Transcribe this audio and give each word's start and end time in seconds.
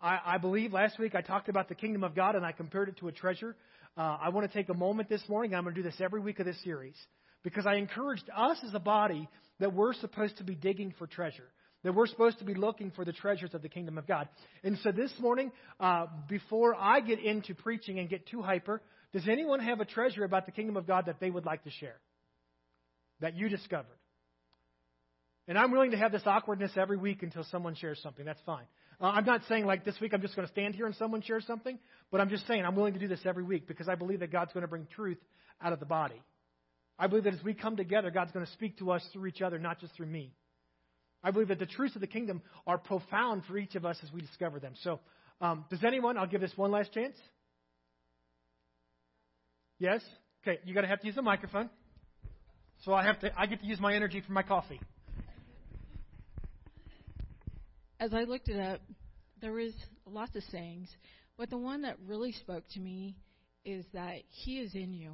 I, 0.00 0.18
I 0.24 0.38
believe 0.38 0.72
last 0.72 0.98
week 0.98 1.14
I 1.14 1.20
talked 1.20 1.48
about 1.48 1.68
the 1.68 1.74
kingdom 1.74 2.04
of 2.04 2.14
God 2.14 2.34
and 2.34 2.44
I 2.44 2.52
compared 2.52 2.88
it 2.88 2.98
to 2.98 3.08
a 3.08 3.12
treasure. 3.12 3.56
Uh, 3.96 4.16
I 4.20 4.30
want 4.30 4.50
to 4.50 4.52
take 4.56 4.68
a 4.68 4.74
moment 4.74 5.08
this 5.08 5.22
morning. 5.28 5.54
I'm 5.54 5.64
going 5.64 5.74
to 5.74 5.82
do 5.82 5.88
this 5.88 6.00
every 6.00 6.20
week 6.20 6.38
of 6.40 6.46
this 6.46 6.62
series 6.64 6.96
because 7.42 7.66
I 7.66 7.74
encouraged 7.74 8.28
us 8.34 8.58
as 8.66 8.74
a 8.74 8.78
body 8.80 9.28
that 9.58 9.74
we're 9.74 9.94
supposed 9.94 10.38
to 10.38 10.44
be 10.44 10.54
digging 10.54 10.94
for 10.98 11.06
treasure, 11.06 11.48
that 11.82 11.94
we're 11.94 12.06
supposed 12.06 12.38
to 12.38 12.44
be 12.44 12.54
looking 12.54 12.90
for 12.92 13.04
the 13.04 13.12
treasures 13.12 13.52
of 13.52 13.62
the 13.62 13.68
kingdom 13.68 13.98
of 13.98 14.06
God. 14.06 14.28
And 14.64 14.78
so 14.82 14.92
this 14.92 15.12
morning, 15.18 15.52
uh, 15.78 16.06
before 16.28 16.74
I 16.74 17.00
get 17.00 17.18
into 17.18 17.54
preaching 17.54 17.98
and 17.98 18.08
get 18.08 18.26
too 18.26 18.42
hyper, 18.42 18.80
does 19.12 19.28
anyone 19.28 19.60
have 19.60 19.80
a 19.80 19.84
treasure 19.84 20.24
about 20.24 20.46
the 20.46 20.52
kingdom 20.52 20.76
of 20.76 20.86
God 20.86 21.06
that 21.06 21.20
they 21.20 21.30
would 21.30 21.44
like 21.44 21.64
to 21.64 21.70
share? 21.70 21.98
That 23.20 23.36
you 23.36 23.48
discovered? 23.48 23.98
And 25.48 25.58
I'm 25.58 25.72
willing 25.72 25.90
to 25.90 25.96
have 25.96 26.12
this 26.12 26.22
awkwardness 26.26 26.70
every 26.76 26.96
week 26.96 27.22
until 27.22 27.44
someone 27.50 27.74
shares 27.74 27.98
something. 28.02 28.24
That's 28.24 28.40
fine. 28.46 28.66
Uh, 29.00 29.06
I'm 29.06 29.24
not 29.24 29.42
saying 29.48 29.64
like 29.64 29.84
this 29.84 29.98
week 30.00 30.12
I'm 30.12 30.20
just 30.20 30.36
going 30.36 30.46
to 30.46 30.52
stand 30.52 30.74
here 30.74 30.86
and 30.86 30.94
someone 30.96 31.22
shares 31.22 31.44
something, 31.46 31.78
but 32.10 32.20
I'm 32.20 32.28
just 32.28 32.46
saying 32.46 32.64
I'm 32.64 32.76
willing 32.76 32.92
to 32.94 33.00
do 33.00 33.08
this 33.08 33.20
every 33.24 33.42
week 33.42 33.66
because 33.66 33.88
I 33.88 33.94
believe 33.94 34.20
that 34.20 34.30
God's 34.30 34.52
going 34.52 34.62
to 34.62 34.68
bring 34.68 34.86
truth 34.94 35.18
out 35.62 35.72
of 35.72 35.80
the 35.80 35.86
body. 35.86 36.20
I 36.98 37.06
believe 37.06 37.24
that 37.24 37.32
as 37.32 37.42
we 37.42 37.54
come 37.54 37.76
together, 37.76 38.10
God's 38.10 38.32
going 38.32 38.44
to 38.44 38.52
speak 38.52 38.78
to 38.78 38.90
us 38.90 39.02
through 39.12 39.26
each 39.26 39.40
other, 39.40 39.58
not 39.58 39.80
just 39.80 39.94
through 39.94 40.06
me. 40.06 40.32
I 41.24 41.30
believe 41.30 41.48
that 41.48 41.58
the 41.58 41.66
truths 41.66 41.94
of 41.94 42.02
the 42.02 42.06
kingdom 42.06 42.42
are 42.66 42.76
profound 42.76 43.44
for 43.46 43.56
each 43.56 43.74
of 43.74 43.86
us 43.86 43.96
as 44.02 44.12
we 44.12 44.20
discover 44.20 44.60
them. 44.60 44.74
So, 44.82 45.00
um, 45.40 45.64
does 45.70 45.82
anyone? 45.82 46.18
I'll 46.18 46.26
give 46.26 46.42
this 46.42 46.52
one 46.56 46.70
last 46.70 46.92
chance. 46.92 47.16
Yes. 49.78 50.02
Okay. 50.42 50.60
You 50.64 50.74
got 50.74 50.82
to 50.82 50.86
have 50.86 51.00
to 51.00 51.06
use 51.06 51.16
the 51.16 51.22
microphone. 51.22 51.70
So 52.84 52.92
I 52.92 53.04
have 53.04 53.18
to. 53.20 53.30
I 53.38 53.46
get 53.46 53.60
to 53.60 53.66
use 53.66 53.80
my 53.80 53.94
energy 53.94 54.22
for 54.26 54.32
my 54.32 54.42
coffee. 54.42 54.80
As 58.00 58.14
I 58.14 58.22
looked 58.22 58.48
it 58.48 58.58
up, 58.58 58.80
there 59.42 59.52
was 59.52 59.74
lots 60.06 60.34
of 60.34 60.42
sayings, 60.44 60.88
but 61.36 61.50
the 61.50 61.58
one 61.58 61.82
that 61.82 61.96
really 62.06 62.32
spoke 62.32 62.64
to 62.72 62.80
me 62.80 63.14
is 63.64 63.84
that 63.92 64.22
He 64.28 64.58
is 64.58 64.74
in 64.74 64.94
you. 64.94 65.12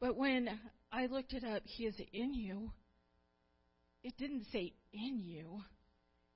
But 0.00 0.16
when 0.16 0.48
I 0.90 1.06
looked 1.06 1.34
it 1.34 1.44
up, 1.44 1.62
He 1.64 1.86
is 1.86 1.94
in 2.12 2.34
you, 2.34 2.72
it 4.02 4.14
didn't 4.18 4.46
say 4.52 4.72
in 4.92 5.20
you, 5.20 5.60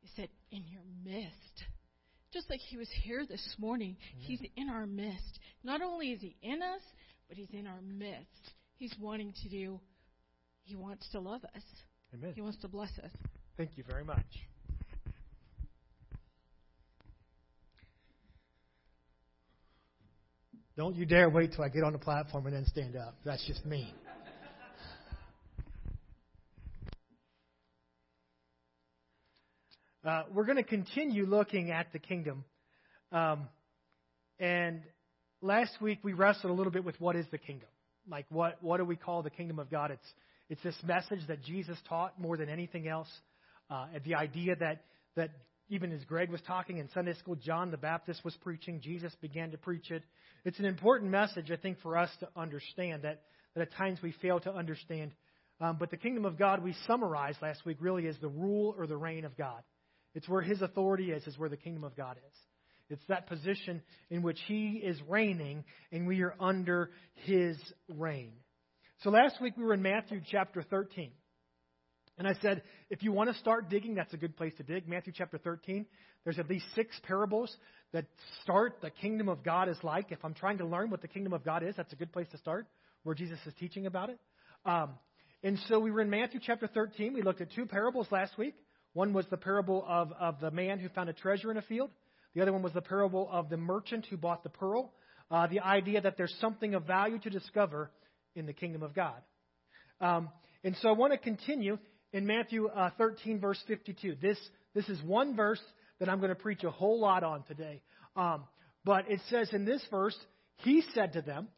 it 0.05 0.11
said 0.15 0.29
in 0.53 0.63
your 0.69 0.83
midst. 1.05 1.65
Just 2.33 2.49
like 2.49 2.61
He 2.61 2.77
was 2.77 2.89
here 3.03 3.27
this 3.29 3.57
morning, 3.59 3.97
mm-hmm. 3.97 4.27
He's 4.27 4.41
in 4.57 4.69
our 4.69 4.87
midst. 4.87 5.41
Not 5.65 5.83
only 5.83 6.13
is 6.13 6.21
He 6.21 6.37
in 6.41 6.63
us, 6.63 6.83
but 7.29 7.37
He's 7.37 7.51
in 7.53 7.67
our 7.67 7.81
midst. 7.83 8.53
He's 8.77 8.95
wanting 9.01 9.35
to 9.43 9.49
do, 9.49 9.81
He 10.63 10.77
wants 10.77 11.09
to 11.11 11.19
love 11.19 11.45
us. 11.45 11.63
Amen. 12.15 12.33
He 12.35 12.43
wants 12.43 12.59
to 12.59 12.69
bless 12.69 12.97
us. 13.03 13.11
Thank 13.57 13.77
you 13.77 13.85
very 13.89 14.05
much. 14.05 14.27
Don't 20.77 20.97
you 20.97 21.05
dare 21.05 21.29
wait 21.29 21.53
till 21.53 21.65
I 21.65 21.69
get 21.69 21.85
on 21.85 21.93
the 21.93 21.99
platform 21.99 22.47
and 22.47 22.57
then 22.57 22.65
stand 22.67 22.97
up. 22.97 23.15
That's 23.25 23.47
just 23.47 23.65
me. 23.67 23.93
Uh, 30.05 30.25
we're 30.33 30.47
going 30.47 30.57
to 30.57 30.65
continue 30.65 31.27
looking 31.27 31.71
at 31.71 31.93
the 31.93 31.99
kingdom. 31.99 32.45
Um, 33.13 33.49
and 34.41 34.81
last 35.43 35.73
week 35.81 36.01
we 36.03 36.13
wrestled 36.13 36.51
a 36.51 36.55
little 36.55 36.73
bit 36.73 36.85
with 36.85 37.01
what 37.01 37.15
is 37.17 37.27
the 37.31 37.39
kingdom. 37.39 37.69
Like 38.11 38.27
what 38.31 38.59
what 38.63 38.79
do 38.79 38.85
we 38.85 38.97
call 38.97 39.23
the 39.23 39.31
kingdom 39.31 39.61
of 39.61 39.71
God? 39.71 39.93
It's 39.93 40.13
it's 40.49 40.63
this 40.63 40.75
message 40.85 41.21
that 41.29 41.43
Jesus 41.45 41.79
taught 41.89 42.19
more 42.19 42.37
than 42.37 42.49
anything 42.49 42.89
else. 42.89 43.09
Uh, 43.71 43.87
the 44.05 44.17
idea 44.17 44.57
that 44.57 44.83
that 45.15 45.31
even 45.69 45.93
as 45.93 46.05
Greg 46.05 46.31
was 46.31 46.41
talking 46.47 46.79
in 46.79 46.89
Sunday 46.93 47.15
school, 47.15 47.35
John 47.35 47.71
the 47.71 47.77
Baptist 47.77 48.25
was 48.25 48.37
preaching. 48.43 48.81
Jesus 48.81 49.15
began 49.21 49.51
to 49.53 49.59
preach 49.59 49.91
it. 49.91 50.03
It's 50.45 50.59
an 50.59 50.65
important 50.65 51.11
message, 51.11 51.51
I 51.51 51.57
think, 51.57 51.81
for 51.81 51.97
us 51.97 52.11
to 52.21 52.29
understand 52.37 53.03
that, 53.03 53.23
that 53.55 53.63
at 53.63 53.73
times 53.75 53.99
we 54.03 54.13
fail 54.21 54.41
to 54.41 54.53
understand. 54.53 55.13
Um, 55.61 55.77
but 55.79 55.91
the 55.91 55.97
kingdom 55.97 56.25
of 56.25 56.39
God, 56.39 56.63
we 56.63 56.75
summarized 56.87 57.41
last 57.41 57.65
week, 57.65 57.79
really 57.81 58.07
is 58.07 58.17
the 58.21 58.29
rule 58.29 58.75
or 58.77 58.87
the 58.87 58.97
reign 58.97 59.25
of 59.25 59.37
God. 59.37 59.63
It's 60.15 60.29
where 60.29 60.43
His 60.43 60.61
authority 60.61 61.11
is, 61.11 61.27
is 61.27 61.39
where 61.39 61.49
the 61.49 61.57
kingdom 61.57 61.85
of 61.85 61.97
God 61.97 62.17
is. 62.17 62.39
It's 62.91 63.07
that 63.09 63.27
position 63.27 63.81
in 64.11 64.23
which 64.23 64.39
He 64.47 64.83
is 64.85 65.01
reigning 65.09 65.65
and 65.91 66.07
we 66.07 66.23
are 66.23 66.35
under 66.39 66.91
His 67.15 67.57
reign. 67.89 68.33
So 69.03 69.11
last 69.11 69.41
week 69.41 69.57
we 69.57 69.65
were 69.65 69.75
in 69.75 69.83
Matthew 69.83 70.21
chapter 70.31 70.63
13. 70.63 71.13
And 72.19 72.29
I 72.29 72.35
said, 72.43 72.63
if 72.91 73.03
you 73.03 73.13
want 73.13 73.33
to 73.33 73.39
start 73.39 73.71
digging, 73.71 73.95
that's 73.95 74.13
a 74.13 74.19
good 74.19 74.37
place 74.37 74.53
to 74.59 74.63
dig. 74.63 74.87
Matthew 74.87 75.13
chapter 75.17 75.39
13. 75.39 75.87
There's 76.25 76.39
at 76.39 76.49
least 76.49 76.67
six 76.75 76.95
parables 77.05 77.55
that 77.93 78.05
start 78.43 78.79
the 78.81 78.91
kingdom 78.91 79.29
of 79.29 79.43
God 79.43 79.69
is 79.69 79.79
like. 79.83 80.13
If 80.13 80.25
I'm 80.25 80.35
trying 80.35 80.59
to 80.59 80.67
learn 80.67 80.91
what 80.91 81.03
the 81.03 81.09
kingdom 81.09 81.33
of 81.33 81.45
God 81.45 81.63
is, 81.63 81.75
that's 81.77 81.93
a 81.93 81.97
good 81.97 82.13
place 82.13 82.29
to 82.33 82.39
start, 82.39 82.67
where 83.03 83.15
Jesus 83.15 83.39
is 83.47 83.55
teaching 83.59 83.87
about 83.87 84.11
it. 84.11 84.19
Um, 84.65 84.91
and 85.43 85.59
so 85.69 85.81
we 85.81 85.91
were 85.91 86.01
in 86.01 86.11
Matthew 86.11 86.39
chapter 86.41 86.69
13. 86.69 87.15
We 87.15 87.23
looked 87.23 87.41
at 87.41 87.53
two 87.53 87.67
parables 87.67 88.07
last 88.11 88.39
week. 88.39 88.55
One 88.93 89.13
was 89.13 89.27
the 89.31 89.37
parable 89.37 89.85
of, 89.89 90.13
of 90.13 90.39
the 90.41 90.51
man 90.51 90.79
who 90.79 90.89
found 90.91 91.09
a 91.09 91.15
treasure 91.15 91.51
in 91.51 91.57
a 91.57 91.63
field. 91.63 91.91
The 92.35 92.43
other 92.43 92.53
one 92.53 92.63
was 92.63 92.73
the 92.73 92.83
parable 92.83 93.29
of 93.31 93.49
the 93.49 93.57
merchant 93.57 94.07
who 94.09 94.17
bought 94.17 94.43
the 94.45 94.51
pearl. 94.51 94.93
Uh, 95.31 95.47
the 95.47 95.61
idea 95.61 96.01
that 96.01 96.17
there's 96.17 96.35
something 96.41 96.75
of 96.75 96.87
value 96.87 97.19
to 97.19 97.31
discover 97.31 97.91
in 98.37 98.47
the 98.47 98.53
kingdom 98.53 98.83
of 98.83 98.95
God. 98.95 99.21
Um, 100.01 100.29
and 100.63 100.77
so 100.81 100.89
I 100.89 100.93
want 100.93 101.13
to 101.13 101.19
continue 101.19 101.79
in 102.13 102.27
Matthew 102.27 102.67
uh, 102.67 102.91
13, 102.99 103.41
verse 103.41 103.59
52. 103.67 104.17
This, 104.21 104.39
this 104.75 104.89
is 104.89 105.03
one 105.03 105.35
verse 105.37 105.61
that 105.99 106.09
I'm 106.09 106.19
going 106.19 106.31
to 106.31 106.35
preach 106.35 106.65
a 106.65 106.71
whole 106.71 107.01
lot 107.01 107.25
on 107.25 107.43
today. 107.45 107.81
Um, 108.17 108.45
but 108.85 109.11
it 109.11 109.21
says 109.31 109.49
in 109.53 109.65
this 109.65 109.83
verse, 109.91 110.17
He 110.59 110.83
said 110.95 111.15
to 111.15 111.23
them, 111.23 111.49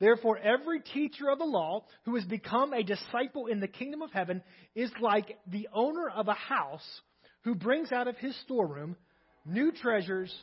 Therefore, 0.00 0.38
every 0.38 0.80
teacher 0.80 1.30
of 1.30 1.38
the 1.38 1.44
law 1.44 1.84
who 2.04 2.16
has 2.16 2.24
become 2.24 2.72
a 2.72 2.82
disciple 2.82 3.46
in 3.46 3.60
the 3.60 3.68
kingdom 3.68 4.02
of 4.02 4.10
heaven 4.10 4.42
is 4.74 4.90
like 5.00 5.38
the 5.46 5.68
owner 5.72 6.08
of 6.08 6.26
a 6.26 6.34
house 6.34 7.00
who 7.44 7.54
brings 7.54 7.92
out 7.92 8.08
of 8.08 8.16
his 8.16 8.36
storeroom 8.42 8.96
new 9.46 9.70
treasures 9.70 10.34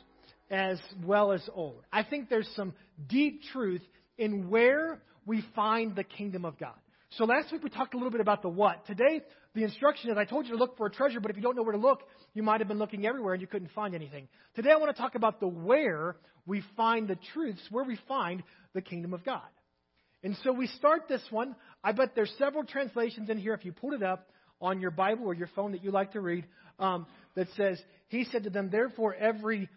as 0.50 0.78
well 1.04 1.32
as 1.32 1.42
old. 1.54 1.82
I 1.92 2.04
think 2.04 2.28
there's 2.28 2.50
some 2.56 2.72
deep 3.08 3.42
truth 3.52 3.82
in 4.16 4.48
where 4.48 5.02
we 5.26 5.44
find 5.54 5.94
the 5.94 6.04
kingdom 6.04 6.44
of 6.44 6.58
God. 6.58 6.74
So 7.18 7.24
last 7.24 7.52
week 7.52 7.62
we 7.62 7.70
talked 7.70 7.94
a 7.94 7.96
little 7.96 8.12
bit 8.12 8.20
about 8.20 8.42
the 8.42 8.48
what. 8.48 8.86
Today, 8.86 9.20
the 9.54 9.64
instruction 9.64 10.10
is 10.10 10.16
I 10.16 10.24
told 10.24 10.46
you 10.46 10.52
to 10.52 10.58
look 10.58 10.76
for 10.76 10.86
a 10.86 10.90
treasure, 10.90 11.20
but 11.20 11.30
if 11.30 11.36
you 11.36 11.42
don't 11.42 11.56
know 11.56 11.62
where 11.62 11.72
to 11.72 11.78
look, 11.78 12.02
you 12.34 12.42
might 12.42 12.60
have 12.60 12.68
been 12.68 12.78
looking 12.78 13.06
everywhere 13.06 13.34
and 13.34 13.40
you 13.40 13.48
couldn't 13.48 13.72
find 13.72 13.94
anything. 13.94 14.28
Today 14.54 14.70
I 14.70 14.76
want 14.76 14.94
to 14.94 15.00
talk 15.00 15.16
about 15.16 15.40
the 15.40 15.48
where 15.48 16.16
we 16.46 16.62
find 16.76 17.08
the 17.08 17.18
truths, 17.32 17.60
where 17.70 17.84
we 17.84 17.98
find 18.06 18.42
the 18.74 18.80
kingdom 18.80 19.12
of 19.12 19.24
God. 19.24 19.42
And 20.22 20.36
so 20.44 20.52
we 20.52 20.66
start 20.66 21.08
this 21.08 21.22
one. 21.30 21.56
I 21.82 21.92
bet 21.92 22.14
there's 22.14 22.32
several 22.38 22.64
translations 22.64 23.28
in 23.30 23.38
here 23.38 23.54
if 23.54 23.64
you 23.64 23.72
pulled 23.72 23.94
it 23.94 24.02
up 24.02 24.28
on 24.60 24.80
your 24.80 24.90
Bible 24.90 25.26
or 25.26 25.34
your 25.34 25.48
phone 25.56 25.72
that 25.72 25.82
you 25.82 25.90
like 25.90 26.12
to 26.12 26.20
read 26.20 26.44
um, 26.78 27.06
that 27.34 27.48
says, 27.56 27.80
He 28.08 28.24
said 28.24 28.44
to 28.44 28.50
them, 28.50 28.68
therefore 28.70 29.14
every, 29.14 29.68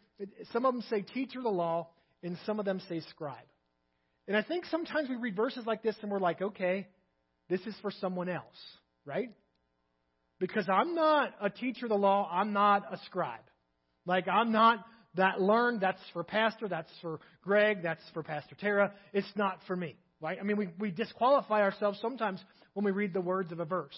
some 0.52 0.66
of 0.66 0.74
them 0.74 0.84
say 0.90 1.02
teacher 1.02 1.40
of 1.40 1.46
the 1.46 1.50
law, 1.50 1.88
and 2.22 2.38
some 2.46 2.60
of 2.60 2.66
them 2.66 2.82
say 2.90 3.02
scribe. 3.10 3.46
And 4.28 4.38
I 4.38 4.44
think 4.44 4.66
sometimes 4.66 5.10
we 5.10 5.16
read 5.16 5.36
verses 5.36 5.66
like 5.66 5.84
this 5.84 5.96
and 6.02 6.12
we're 6.12 6.20
like, 6.20 6.42
okay, 6.42 6.88
this 7.50 7.60
is 7.62 7.76
for 7.82 7.92
someone 7.92 8.30
else, 8.30 8.46
right? 9.06 9.30
Because 10.44 10.68
I'm 10.68 10.94
not 10.94 11.34
a 11.40 11.50
teacher 11.50 11.86
of 11.86 11.90
the 11.90 11.96
law, 11.96 12.30
I'm 12.30 12.52
not 12.52 12.94
a 12.94 12.98
scribe. 13.06 13.40
Like, 14.06 14.28
I'm 14.28 14.52
not 14.52 14.84
that 15.16 15.40
learned, 15.40 15.80
that's 15.80 16.02
for 16.12 16.26
Pastor, 16.26 16.68
that's 16.68 16.92
for 17.02 17.22
Greg, 17.46 17.82
that's 17.82 18.02
for 18.14 18.24
Pastor 18.24 18.54
Tara. 18.60 18.92
It's 19.14 19.32
not 19.38 19.60
for 19.68 19.76
me, 19.78 19.96
right? 20.20 20.38
I 20.38 20.44
mean, 20.44 20.58
we, 20.58 20.68
we 20.78 20.92
disqualify 20.92 21.62
ourselves 21.62 21.98
sometimes 22.02 22.44
when 22.74 22.84
we 22.84 22.92
read 22.92 23.14
the 23.14 23.22
words 23.22 23.54
of 23.54 23.62
a 23.62 23.66
verse. 23.66 23.96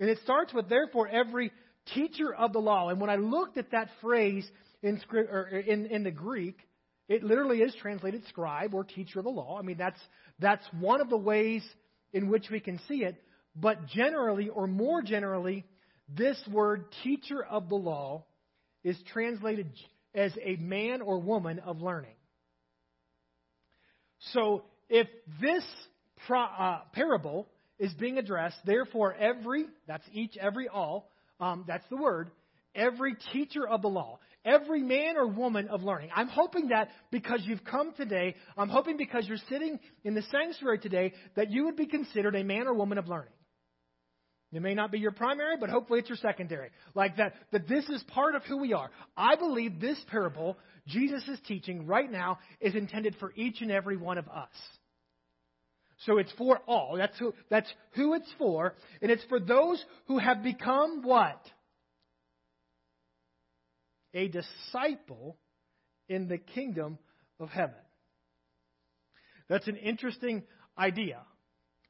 And 0.00 0.10
it 0.10 0.18
starts 0.24 0.52
with, 0.52 0.68
therefore, 0.68 1.06
every 1.06 1.52
teacher 1.94 2.34
of 2.34 2.52
the 2.52 2.58
law. 2.58 2.88
And 2.88 3.00
when 3.00 3.10
I 3.10 3.14
looked 3.14 3.56
at 3.56 3.70
that 3.70 3.86
phrase 4.00 4.44
in, 4.82 5.00
or 5.12 5.46
in, 5.46 5.86
in 5.86 6.02
the 6.02 6.10
Greek, 6.10 6.58
it 7.06 7.22
literally 7.22 7.58
is 7.58 7.72
translated 7.80 8.24
scribe 8.30 8.74
or 8.74 8.82
teacher 8.82 9.20
of 9.20 9.26
the 9.26 9.30
law. 9.30 9.60
I 9.60 9.62
mean, 9.62 9.78
that's, 9.78 10.00
that's 10.40 10.64
one 10.80 11.00
of 11.00 11.08
the 11.08 11.16
ways 11.16 11.62
in 12.12 12.28
which 12.28 12.50
we 12.50 12.58
can 12.58 12.80
see 12.88 13.04
it. 13.04 13.14
But 13.54 13.86
generally, 13.86 14.48
or 14.48 14.66
more 14.66 15.00
generally, 15.00 15.64
this 16.08 16.40
word, 16.50 16.86
teacher 17.02 17.44
of 17.44 17.68
the 17.68 17.76
law, 17.76 18.24
is 18.82 18.96
translated 19.12 19.70
as 20.14 20.32
a 20.42 20.56
man 20.56 21.00
or 21.00 21.18
woman 21.18 21.58
of 21.60 21.80
learning. 21.80 22.14
So, 24.32 24.64
if 24.88 25.08
this 25.40 25.64
pro, 26.26 26.40
uh, 26.40 26.80
parable 26.92 27.48
is 27.78 27.92
being 27.94 28.18
addressed, 28.18 28.56
therefore, 28.64 29.14
every, 29.14 29.66
that's 29.86 30.04
each, 30.12 30.36
every, 30.36 30.68
all, 30.68 31.10
um, 31.40 31.64
that's 31.66 31.84
the 31.90 31.96
word, 31.96 32.30
every 32.74 33.16
teacher 33.32 33.66
of 33.66 33.82
the 33.82 33.88
law, 33.88 34.18
every 34.44 34.82
man 34.82 35.16
or 35.16 35.26
woman 35.26 35.68
of 35.68 35.82
learning. 35.82 36.10
I'm 36.14 36.28
hoping 36.28 36.68
that 36.68 36.88
because 37.10 37.40
you've 37.44 37.64
come 37.64 37.92
today, 37.94 38.34
I'm 38.56 38.68
hoping 38.68 38.96
because 38.96 39.26
you're 39.26 39.38
sitting 39.48 39.78
in 40.04 40.14
the 40.14 40.22
sanctuary 40.30 40.78
today, 40.78 41.12
that 41.36 41.50
you 41.50 41.64
would 41.64 41.76
be 41.76 41.86
considered 41.86 42.36
a 42.36 42.44
man 42.44 42.66
or 42.66 42.74
woman 42.74 42.98
of 42.98 43.08
learning. 43.08 43.32
It 44.54 44.62
may 44.62 44.74
not 44.74 44.92
be 44.92 45.00
your 45.00 45.10
primary, 45.10 45.56
but 45.58 45.68
hopefully 45.68 45.98
it's 45.98 46.08
your 46.08 46.18
secondary. 46.18 46.70
Like 46.94 47.16
that, 47.16 47.34
that 47.50 47.66
this 47.66 47.88
is 47.88 48.02
part 48.04 48.36
of 48.36 48.44
who 48.44 48.58
we 48.58 48.72
are. 48.72 48.90
I 49.16 49.34
believe 49.34 49.80
this 49.80 49.98
parable 50.08 50.56
Jesus 50.86 51.26
is 51.28 51.38
teaching 51.46 51.86
right 51.86 52.10
now 52.10 52.38
is 52.60 52.74
intended 52.74 53.16
for 53.18 53.32
each 53.34 53.62
and 53.62 53.70
every 53.70 53.96
one 53.96 54.18
of 54.18 54.28
us. 54.28 54.52
So 56.06 56.18
it's 56.18 56.32
for 56.32 56.58
all. 56.66 56.96
That's 56.96 57.18
who, 57.18 57.34
that's 57.50 57.72
who 57.92 58.14
it's 58.14 58.30
for. 58.38 58.74
And 59.00 59.10
it's 59.10 59.24
for 59.28 59.40
those 59.40 59.82
who 60.06 60.18
have 60.18 60.42
become 60.42 61.02
what? 61.02 61.40
A 64.12 64.28
disciple 64.28 65.36
in 66.08 66.28
the 66.28 66.38
kingdom 66.38 66.98
of 67.40 67.48
heaven. 67.48 67.74
That's 69.48 69.66
an 69.66 69.76
interesting 69.76 70.42
idea. 70.78 71.20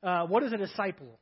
Uh, 0.02 0.26
what 0.26 0.42
is 0.42 0.52
a 0.52 0.56
disciple? 0.56 1.18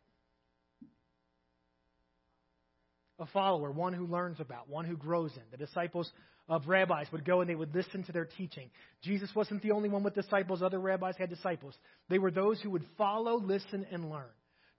A 3.22 3.26
follower, 3.26 3.70
one 3.70 3.92
who 3.92 4.04
learns 4.04 4.40
about, 4.40 4.68
one 4.68 4.84
who 4.84 4.96
grows 4.96 5.30
in. 5.36 5.42
The 5.52 5.64
disciples 5.64 6.10
of 6.48 6.66
rabbis 6.66 7.06
would 7.12 7.24
go 7.24 7.40
and 7.40 7.48
they 7.48 7.54
would 7.54 7.72
listen 7.72 8.02
to 8.04 8.12
their 8.12 8.24
teaching. 8.24 8.68
Jesus 9.00 9.30
wasn't 9.32 9.62
the 9.62 9.70
only 9.70 9.88
one 9.88 10.02
with 10.02 10.16
disciples, 10.16 10.60
other 10.60 10.80
rabbis 10.80 11.14
had 11.16 11.30
disciples. 11.30 11.74
They 12.08 12.18
were 12.18 12.32
those 12.32 12.60
who 12.60 12.70
would 12.70 12.84
follow, 12.98 13.36
listen, 13.36 13.86
and 13.92 14.10
learn. 14.10 14.26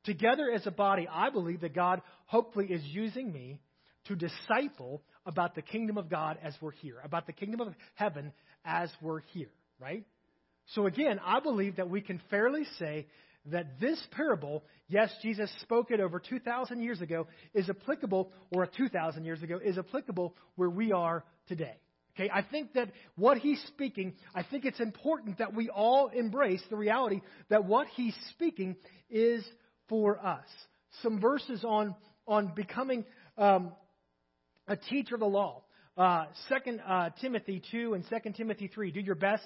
Together 0.04 0.52
as 0.54 0.68
a 0.68 0.72
body, 0.72 1.08
I 1.10 1.30
believe 1.30 1.62
that 1.62 1.74
God 1.74 2.02
hopefully 2.26 2.66
is 2.66 2.84
using 2.84 3.32
me 3.32 3.62
to 4.08 4.16
disciple 4.18 5.02
about 5.26 5.56
the 5.56 5.62
kingdom 5.62 5.98
of 5.98 6.10
God 6.10 6.38
as 6.44 6.54
we're 6.60 6.72
here, 6.72 6.98
about 7.02 7.26
the 7.26 7.34
kingdom 7.34 7.62
of 7.62 7.74
heaven 7.96 8.34
as 8.66 8.92
we're 9.02 9.22
here, 9.34 9.52
right? 9.80 10.04
So 10.76 10.86
again, 10.86 11.22
I 11.24 11.40
believe 11.40 11.78
that 11.78 11.90
we 11.90 12.02
can 12.02 12.20
fairly 12.30 12.66
say 12.78 13.08
that 13.48 13.80
this 13.80 14.02
parable, 14.12 14.64
yes, 14.88 15.14
Jesus 15.22 15.52
spoke 15.62 15.92
it 15.92 16.00
over 16.00 16.20
2,000 16.20 16.82
years 16.82 17.02
ago, 17.02 17.28
is 17.54 17.70
applicable, 17.70 18.32
or 18.52 18.66
2,000 18.66 19.26
years 19.26 19.44
ago, 19.44 19.60
is 19.64 19.78
applicable 19.78 20.36
where 20.56 20.70
we 20.70 20.92
are 20.92 21.24
today. 21.48 21.76
Okay, 22.16 22.30
I 22.32 22.44
think 22.44 22.74
that 22.74 22.92
what 23.16 23.40
he's 23.40 23.62
speaking, 23.68 24.14
I 24.36 24.44
think 24.44 24.66
it's 24.66 24.80
important 24.80 25.40
that 25.40 25.56
we 25.56 25.70
all 25.70 26.10
embrace 26.10 26.62
the 26.70 26.76
reality 26.76 27.22
that 27.50 27.66
what 27.66 27.88
he's 27.96 28.16
speaking 28.30 28.76
is 29.10 29.44
for 29.90 30.24
us. 30.24 30.46
Some 31.02 31.20
verses 31.20 31.64
on 31.64 31.96
on 32.28 32.54
becoming 32.56 33.04
um, 33.38 33.72
a 34.68 34.78
teacher 34.78 35.16
of 35.16 35.22
the 35.22 35.28
law. 35.28 35.64
Uh, 35.98 36.26
Second 36.50 36.82
uh, 36.88 37.10
Timothy 37.20 37.64
two 37.72 37.96
and 37.96 38.06
Second 38.06 38.34
Timothy 38.34 38.68
three. 38.68 38.92
Do 38.92 39.00
your 39.00 39.16
best 39.16 39.44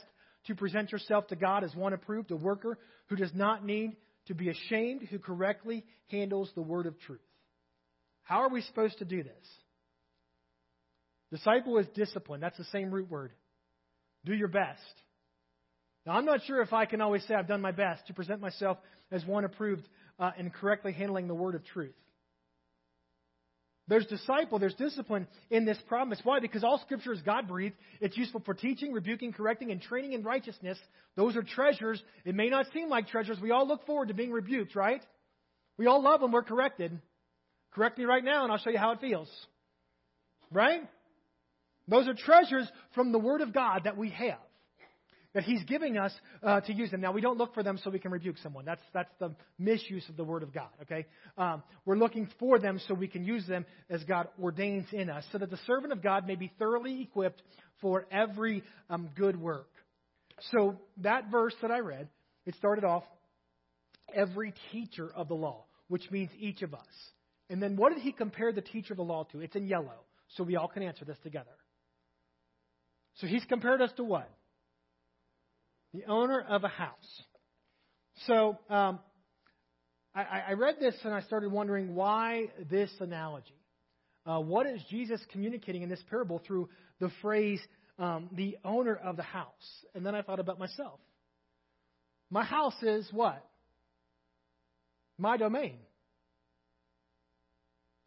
to 0.47 0.55
present 0.55 0.91
yourself 0.91 1.27
to 1.27 1.35
God 1.35 1.63
as 1.63 1.75
one 1.75 1.93
approved, 1.93 2.31
a 2.31 2.35
worker 2.35 2.77
who 3.07 3.15
does 3.15 3.31
not 3.33 3.65
need 3.65 3.95
to 4.27 4.33
be 4.35 4.49
ashamed, 4.49 5.03
who 5.09 5.19
correctly 5.19 5.85
handles 6.09 6.51
the 6.55 6.61
word 6.61 6.85
of 6.85 6.99
truth. 7.01 7.19
How 8.23 8.39
are 8.39 8.49
we 8.49 8.61
supposed 8.61 8.97
to 8.99 9.05
do 9.05 9.23
this? 9.23 9.33
Disciple 11.31 11.77
is 11.77 11.87
discipline. 11.95 12.41
That's 12.41 12.57
the 12.57 12.65
same 12.65 12.91
root 12.91 13.09
word. 13.09 13.31
Do 14.25 14.33
your 14.33 14.47
best. 14.47 14.81
Now, 16.05 16.13
I'm 16.13 16.25
not 16.25 16.41
sure 16.45 16.61
if 16.61 16.71
I 16.71 16.85
can 16.85 17.01
always 17.01 17.23
say 17.25 17.35
I've 17.35 17.47
done 17.47 17.61
my 17.61 17.71
best 17.71 18.07
to 18.07 18.13
present 18.13 18.39
myself 18.41 18.77
as 19.11 19.25
one 19.25 19.43
approved 19.43 19.87
uh, 20.19 20.31
in 20.37 20.49
correctly 20.49 20.93
handling 20.93 21.27
the 21.27 21.35
word 21.35 21.55
of 21.55 21.65
truth. 21.65 21.95
There's 23.87 24.05
disciple, 24.05 24.59
there's 24.59 24.73
discipline 24.73 25.27
in 25.49 25.65
this 25.65 25.77
promise. 25.87 26.19
Why? 26.23 26.39
Because 26.39 26.63
all 26.63 26.79
Scripture 26.79 27.13
is 27.13 27.21
God 27.21 27.47
breathed. 27.47 27.75
It's 28.01 28.17
useful 28.17 28.41
for 28.45 28.53
teaching, 28.53 28.91
rebuking, 28.91 29.31
correcting, 29.31 29.71
and 29.71 29.81
training 29.81 30.13
in 30.13 30.23
righteousness. 30.23 30.77
Those 31.15 31.37
are 31.37 31.43
treasures. 31.43 32.01
It 32.25 32.35
may 32.35 32.49
not 32.49 32.65
seem 32.73 32.89
like 32.89 33.07
treasures. 33.07 33.39
We 33.41 33.51
all 33.51 33.65
look 33.65 33.85
forward 33.85 34.09
to 34.09 34.13
being 34.13 34.31
rebuked, 34.31 34.75
right? 34.75 35.01
We 35.77 35.87
all 35.87 36.03
love 36.03 36.21
when 36.21 36.31
we're 36.31 36.43
corrected. 36.43 36.99
Correct 37.71 37.97
me 37.97 38.03
right 38.03 38.23
now, 38.23 38.43
and 38.43 38.51
I'll 38.51 38.57
show 38.57 38.71
you 38.71 38.77
how 38.77 38.91
it 38.91 38.99
feels. 38.99 39.29
Right? 40.51 40.81
Those 41.87 42.07
are 42.07 42.13
treasures 42.13 42.69
from 42.93 43.11
the 43.11 43.19
Word 43.19 43.41
of 43.41 43.53
God 43.53 43.83
that 43.85 43.97
we 43.97 44.09
have 44.09 44.37
that 45.37 45.43
He's 45.43 45.63
giving 45.65 45.99
us 45.99 46.11
uh, 46.41 46.61
to 46.61 46.73
use 46.73 46.89
them. 46.89 46.99
Now, 46.99 47.11
we 47.11 47.21
don't 47.21 47.37
look 47.37 47.53
for 47.53 47.61
them 47.61 47.77
so 47.83 47.91
we 47.91 47.99
can 47.99 48.09
rebuke 48.09 48.37
someone. 48.41 48.65
That's, 48.65 48.81
that's 48.91 49.11
the 49.19 49.35
misuse 49.59 50.03
of 50.09 50.17
the 50.17 50.23
Word 50.23 50.41
of 50.41 50.51
God, 50.51 50.69
okay? 50.81 51.05
Um, 51.37 51.61
we're 51.85 51.95
looking 51.95 52.27
for 52.39 52.57
them 52.57 52.81
so 52.87 52.95
we 52.95 53.07
can 53.07 53.23
use 53.23 53.45
them 53.45 53.63
as 53.87 54.03
God 54.05 54.29
ordains 54.41 54.87
in 54.91 55.11
us, 55.11 55.23
so 55.31 55.37
that 55.37 55.51
the 55.51 55.59
servant 55.67 55.93
of 55.93 56.01
God 56.01 56.25
may 56.25 56.33
be 56.33 56.51
thoroughly 56.57 57.03
equipped 57.03 57.43
for 57.81 58.07
every 58.11 58.63
um, 58.89 59.09
good 59.15 59.39
work. 59.39 59.69
So, 60.53 60.79
that 61.03 61.29
verse 61.29 61.53
that 61.61 61.69
I 61.69 61.81
read, 61.81 62.07
it 62.47 62.55
started 62.55 62.83
off, 62.83 63.03
every 64.15 64.55
teacher 64.71 65.07
of 65.15 65.27
the 65.27 65.35
law, 65.35 65.65
which 65.87 66.09
means 66.09 66.31
each 66.39 66.63
of 66.63 66.73
us. 66.73 66.81
And 67.51 67.61
then 67.61 67.75
what 67.75 67.93
did 67.93 68.01
he 68.01 68.11
compare 68.11 68.51
the 68.51 68.61
teacher 68.61 68.93
of 68.93 68.97
the 68.97 69.03
law 69.03 69.25
to? 69.33 69.41
It's 69.41 69.55
in 69.55 69.67
yellow, 69.67 69.99
so 70.29 70.43
we 70.43 70.55
all 70.55 70.67
can 70.67 70.81
answer 70.81 71.05
this 71.05 71.19
together. 71.21 71.51
So 73.17 73.27
he's 73.27 73.45
compared 73.45 73.83
us 73.83 73.91
to 73.97 74.03
what? 74.03 74.31
The 75.93 76.05
owner 76.05 76.39
of 76.41 76.63
a 76.63 76.67
house. 76.67 77.23
So 78.25 78.57
um, 78.69 78.99
I, 80.13 80.43
I, 80.49 80.53
read 80.53 80.75
this 80.79 80.95
and 81.03 81.13
I 81.13 81.21
started 81.21 81.51
wondering 81.51 81.93
why 81.93 82.47
this 82.69 82.89
analogy. 82.99 83.53
Uh, 84.25 84.39
what 84.39 84.65
is 84.65 84.81
Jesus 84.89 85.21
communicating 85.31 85.83
in 85.83 85.89
this 85.89 86.01
parable 86.09 86.41
through 86.45 86.69
the 86.99 87.09
phrase 87.21 87.61
um, 87.99 88.29
the 88.33 88.57
owner 88.65 88.95
of 88.95 89.15
the 89.15 89.23
house? 89.23 89.85
And 89.93 90.05
then 90.05 90.15
I 90.15 90.23
thought 90.23 90.39
about 90.39 90.59
myself. 90.59 90.99
My 92.29 92.43
house 92.43 92.81
is 92.81 93.07
what? 93.11 93.45
My 95.17 95.37
domain. 95.37 95.77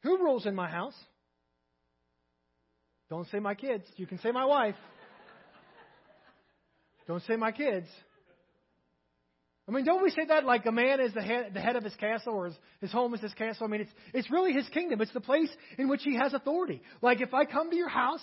Who 0.03 0.19
rules 0.19 0.47
in 0.47 0.55
my 0.55 0.69
house? 0.69 0.95
Don't 3.09 3.29
say 3.29 3.41
my 3.41 3.55
kids. 3.55 3.85
You 3.97 4.07
can 4.07 4.19
say 4.19 4.31
my 4.31 4.45
wife. 4.45 4.77
Don't 7.11 7.25
say 7.25 7.35
my 7.35 7.51
kids. 7.51 7.89
I 9.69 9.73
mean, 9.73 9.85
don't 9.85 10.01
we 10.01 10.11
say 10.11 10.27
that 10.29 10.45
like 10.45 10.65
a 10.65 10.71
man 10.71 11.01
is 11.01 11.13
the 11.13 11.21
head, 11.21 11.53
the 11.55 11.61
head 11.61 11.75
of 11.75 11.83
his 11.83 11.97
castle 11.97 12.35
or 12.35 12.47
his, 12.47 12.55
his 12.81 12.93
home 12.93 13.13
is 13.15 13.21
his 13.21 13.35
castle? 13.35 13.67
I 13.67 13.69
mean, 13.69 13.81
it's, 13.81 13.91
it's 14.15 14.31
really 14.31 14.53
his 14.53 14.69
kingdom. 14.69 15.01
It's 15.01 15.13
the 15.13 15.21
place 15.21 15.49
in 15.77 15.89
which 15.89 16.05
he 16.05 16.15
has 16.15 16.35
authority. 16.35 16.81
Like 17.03 17.21
if 17.21 17.35
I 17.35 17.47
come 17.47 17.69
to 17.69 17.77
your 17.77 17.89
house, 17.89 18.23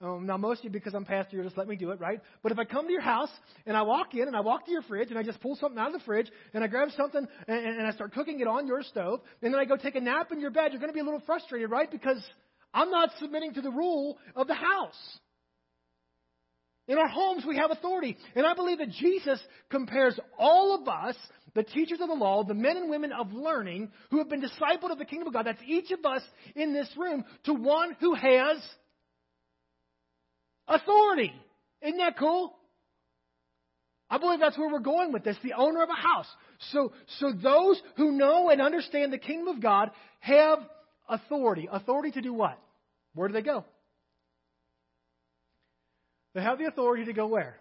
um, 0.00 0.24
now 0.24 0.38
most 0.38 0.60
of 0.60 0.64
you, 0.64 0.70
because 0.70 0.94
I'm 0.94 1.04
pastor, 1.04 1.36
you 1.36 1.42
just 1.42 1.58
let 1.58 1.68
me 1.68 1.76
do 1.76 1.90
it, 1.90 2.00
right? 2.00 2.18
But 2.42 2.50
if 2.50 2.58
I 2.58 2.64
come 2.64 2.86
to 2.86 2.92
your 2.92 3.02
house 3.02 3.28
and 3.66 3.76
I 3.76 3.82
walk 3.82 4.14
in 4.14 4.26
and 4.26 4.34
I 4.34 4.40
walk 4.40 4.64
to 4.64 4.72
your 4.72 4.80
fridge 4.80 5.10
and 5.10 5.18
I 5.18 5.22
just 5.22 5.42
pull 5.42 5.56
something 5.56 5.78
out 5.78 5.88
of 5.88 5.92
the 5.92 6.04
fridge 6.06 6.30
and 6.54 6.64
I 6.64 6.68
grab 6.68 6.88
something 6.96 7.28
and, 7.46 7.66
and 7.66 7.86
I 7.86 7.90
start 7.90 8.14
cooking 8.14 8.40
it 8.40 8.48
on 8.48 8.66
your 8.66 8.82
stove 8.84 9.20
and 9.42 9.52
then 9.52 9.60
I 9.60 9.66
go 9.66 9.76
take 9.76 9.96
a 9.96 10.00
nap 10.00 10.32
in 10.32 10.40
your 10.40 10.50
bed, 10.50 10.72
you're 10.72 10.80
going 10.80 10.88
to 10.88 10.94
be 10.94 11.00
a 11.00 11.04
little 11.04 11.22
frustrated, 11.26 11.70
right? 11.70 11.90
Because 11.90 12.24
I'm 12.72 12.90
not 12.90 13.10
submitting 13.20 13.52
to 13.52 13.60
the 13.60 13.70
rule 13.70 14.16
of 14.34 14.46
the 14.46 14.54
house. 14.54 15.18
In 16.88 16.98
our 16.98 17.08
homes, 17.08 17.44
we 17.46 17.56
have 17.56 17.70
authority. 17.70 18.16
And 18.34 18.46
I 18.46 18.54
believe 18.54 18.78
that 18.78 18.90
Jesus 18.90 19.40
compares 19.70 20.18
all 20.38 20.74
of 20.80 20.88
us, 20.88 21.16
the 21.54 21.62
teachers 21.62 22.00
of 22.00 22.08
the 22.08 22.14
law, 22.14 22.42
the 22.42 22.54
men 22.54 22.76
and 22.76 22.90
women 22.90 23.12
of 23.12 23.32
learning 23.32 23.90
who 24.10 24.18
have 24.18 24.28
been 24.28 24.42
discipled 24.42 24.90
of 24.90 24.98
the 24.98 25.04
kingdom 25.04 25.28
of 25.28 25.34
God, 25.34 25.46
that's 25.46 25.62
each 25.66 25.90
of 25.92 26.04
us 26.04 26.22
in 26.56 26.72
this 26.72 26.88
room, 26.96 27.24
to 27.44 27.54
one 27.54 27.96
who 28.00 28.14
has 28.14 28.56
authority. 30.66 31.32
Isn't 31.82 31.98
that 31.98 32.18
cool? 32.18 32.54
I 34.10 34.18
believe 34.18 34.40
that's 34.40 34.58
where 34.58 34.70
we're 34.70 34.80
going 34.80 35.12
with 35.12 35.24
this 35.24 35.36
the 35.42 35.54
owner 35.54 35.82
of 35.82 35.88
a 35.88 35.94
house. 35.94 36.26
So, 36.72 36.92
so 37.18 37.32
those 37.32 37.80
who 37.96 38.12
know 38.12 38.50
and 38.50 38.60
understand 38.60 39.12
the 39.12 39.18
kingdom 39.18 39.48
of 39.48 39.62
God 39.62 39.90
have 40.20 40.58
authority. 41.08 41.68
Authority 41.70 42.10
to 42.12 42.20
do 42.20 42.34
what? 42.34 42.58
Where 43.14 43.28
do 43.28 43.34
they 43.34 43.42
go? 43.42 43.64
They 46.34 46.42
have 46.42 46.58
the 46.58 46.66
authority 46.66 47.04
to 47.06 47.12
go 47.12 47.26
where? 47.26 47.56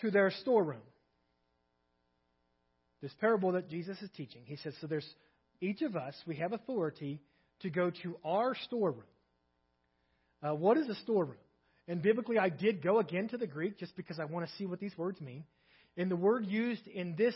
To 0.00 0.10
their 0.10 0.30
storeroom. 0.30 0.82
This 3.00 3.12
parable 3.20 3.52
that 3.52 3.68
Jesus 3.68 4.00
is 4.00 4.10
teaching, 4.16 4.42
he 4.44 4.56
says, 4.56 4.74
so 4.80 4.86
there's 4.86 5.08
each 5.60 5.82
of 5.82 5.96
us, 5.96 6.14
we 6.26 6.36
have 6.36 6.52
authority 6.52 7.20
to 7.60 7.70
go 7.70 7.90
to 8.02 8.16
our 8.24 8.54
storeroom. 8.66 9.02
Uh, 10.42 10.54
what 10.54 10.76
is 10.76 10.88
a 10.88 10.94
storeroom? 10.96 11.36
And 11.88 12.02
biblically, 12.02 12.38
I 12.38 12.48
did 12.48 12.82
go 12.82 12.98
again 12.98 13.28
to 13.28 13.38
the 13.38 13.46
Greek 13.46 13.78
just 13.78 13.96
because 13.96 14.18
I 14.18 14.24
want 14.24 14.46
to 14.46 14.52
see 14.56 14.66
what 14.66 14.80
these 14.80 14.96
words 14.96 15.20
mean. 15.20 15.44
And 15.96 16.10
the 16.10 16.16
word 16.16 16.46
used 16.46 16.86
in 16.86 17.16
this 17.16 17.34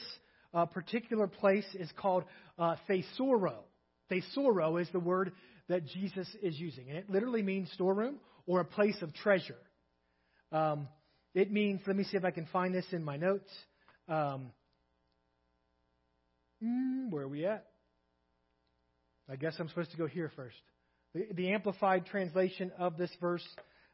uh, 0.54 0.66
particular 0.66 1.26
place 1.26 1.66
is 1.74 1.90
called 1.96 2.24
uh, 2.58 2.76
thesauro. 2.88 3.58
Thesauro 4.10 4.80
is 4.80 4.88
the 4.92 5.00
word 5.00 5.32
that 5.68 5.86
Jesus 5.86 6.28
is 6.42 6.58
using. 6.58 6.88
And 6.88 6.96
it 6.96 7.10
literally 7.10 7.42
means 7.42 7.70
storeroom 7.72 8.16
or 8.46 8.60
a 8.60 8.64
place 8.64 8.96
of 9.02 9.12
treasure. 9.14 9.56
Um, 10.52 10.88
it 11.34 11.52
means, 11.52 11.80
let 11.86 11.96
me 11.96 12.04
see 12.04 12.16
if 12.16 12.24
I 12.24 12.30
can 12.30 12.46
find 12.46 12.74
this 12.74 12.86
in 12.92 13.04
my 13.04 13.16
notes. 13.16 13.50
Um, 14.08 14.52
mm, 16.62 17.10
where 17.10 17.24
are 17.24 17.28
we 17.28 17.44
at? 17.46 17.66
I 19.28 19.36
guess 19.36 19.54
I'm 19.58 19.68
supposed 19.68 19.90
to 19.90 19.96
go 19.96 20.06
here 20.06 20.30
first. 20.36 20.56
The, 21.14 21.26
the 21.34 21.52
Amplified 21.52 22.06
translation 22.06 22.70
of 22.78 22.96
this 22.96 23.10
verse, 23.20 23.46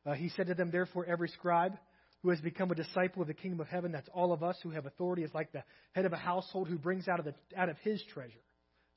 uh, 0.04 0.12
he 0.12 0.28
said 0.30 0.49
to 0.49 0.54
them, 0.54 0.71
Therefore, 0.71 1.06
every 1.06 1.28
scribe 1.28 1.76
who 2.23 2.30
has 2.30 2.40
become 2.40 2.71
a 2.71 2.75
disciple 2.75 3.23
of 3.23 3.28
the 3.28 3.35
kingdom 3.35 3.61
of 3.61 3.66
heaven, 3.66 3.92
that's 3.92 4.09
all 4.12 4.32
of 4.32 4.42
us 4.42 4.56
who 4.62 4.71
have 4.71 4.87
authority, 4.87 5.25
is 5.25 5.30
like 5.35 5.52
the 5.52 5.64
head 5.92 6.04
of 6.04 6.12
a 6.12 6.16
household 6.16 6.68
who 6.68 6.78
brings 6.78 7.09
out 7.09 7.18
of, 7.18 7.25
the, 7.25 7.35
out 7.56 7.68
of 7.68 7.76
his 7.78 8.02
treasure 8.12 8.38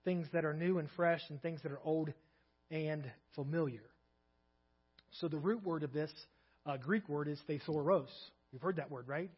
things 0.05 0.27
that 0.31 0.45
are 0.45 0.53
new 0.53 0.77
and 0.77 0.87
fresh, 0.95 1.21
and 1.29 1.41
things 1.41 1.59
that 1.63 1.71
are 1.71 1.81
old 1.83 2.13
and 2.71 3.11
familiar. 3.33 3.81
So 5.19 5.27
the 5.27 5.37
root 5.37 5.63
word 5.63 5.83
of 5.83 5.91
this 5.91 6.11
uh, 6.65 6.77
Greek 6.77 7.07
word 7.07 7.27
is 7.27 7.39
thesauros. 7.49 8.07
You've 8.51 8.61
heard 8.61 8.77
that 8.77 8.89
word, 8.89 9.07
right? 9.07 9.29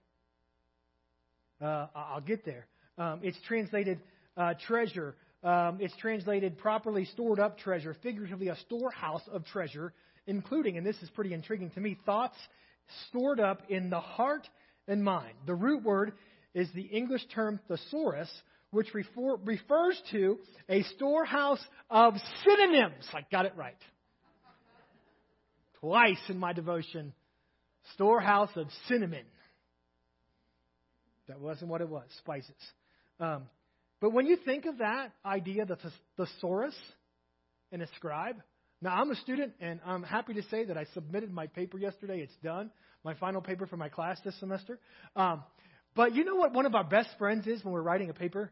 Uh, 1.61 1.87
I'll 1.95 2.21
get 2.21 2.45
there. 2.45 2.67
Um, 2.97 3.21
it's 3.23 3.37
translated 3.47 3.99
uh, 4.35 4.53
treasure. 4.67 5.15
Um, 5.43 5.77
it's 5.81 5.95
translated 5.97 6.57
properly 6.57 7.05
stored 7.05 7.39
up 7.39 7.57
treasure, 7.57 7.95
figuratively 8.01 8.49
a 8.49 8.55
storehouse 8.57 9.23
of 9.31 9.45
treasure, 9.45 9.93
including, 10.25 10.77
and 10.77 10.85
this 10.85 10.97
is 11.01 11.09
pretty 11.11 11.33
intriguing 11.33 11.71
to 11.71 11.79
me, 11.79 11.97
thoughts 12.05 12.37
stored 13.09 13.39
up 13.39 13.63
in 13.69 13.89
the 13.89 13.99
heart 13.99 14.47
and 14.87 15.03
mind. 15.03 15.33
The 15.45 15.55
root 15.55 15.83
word 15.83 16.13
is 16.53 16.69
the 16.73 16.81
English 16.81 17.21
term 17.33 17.59
thesaurus, 17.67 18.29
which 18.71 18.93
refer, 18.93 19.37
refers 19.43 20.01
to 20.11 20.39
a 20.69 20.83
storehouse 20.95 21.63
of 21.89 22.15
synonyms. 22.43 23.07
I 23.13 23.25
got 23.31 23.45
it 23.45 23.53
right. 23.55 23.77
Twice 25.79 26.19
in 26.29 26.39
my 26.39 26.53
devotion, 26.53 27.13
storehouse 27.93 28.49
of 28.55 28.67
cinnamon. 28.87 29.25
That 31.27 31.39
wasn't 31.39 31.69
what 31.69 31.81
it 31.81 31.89
was, 31.89 32.05
spices. 32.19 32.55
Um, 33.19 33.43
but 33.99 34.11
when 34.13 34.27
you 34.27 34.37
think 34.37 34.65
of 34.65 34.77
that 34.77 35.11
idea, 35.25 35.65
the 35.65 35.77
thesaurus 36.17 36.75
and 37.71 37.81
a 37.81 37.87
scribe, 37.95 38.37
now 38.81 38.95
I'm 38.95 39.09
a 39.11 39.15
student 39.15 39.53
and 39.59 39.79
I'm 39.85 40.03
happy 40.03 40.35
to 40.35 40.43
say 40.43 40.65
that 40.65 40.77
I 40.77 40.85
submitted 40.93 41.31
my 41.31 41.47
paper 41.47 41.77
yesterday. 41.77 42.19
It's 42.19 42.35
done, 42.43 42.69
my 43.03 43.15
final 43.15 43.41
paper 43.41 43.65
for 43.65 43.77
my 43.77 43.89
class 43.89 44.19
this 44.23 44.39
semester. 44.39 44.79
Um, 45.15 45.43
but 45.95 46.13
you 46.15 46.23
know 46.23 46.35
what 46.35 46.53
one 46.53 46.65
of 46.65 46.75
our 46.75 46.83
best 46.83 47.09
friends 47.17 47.47
is 47.47 47.63
when 47.63 47.73
we're 47.73 47.81
writing 47.81 48.09
a 48.09 48.13
paper? 48.13 48.51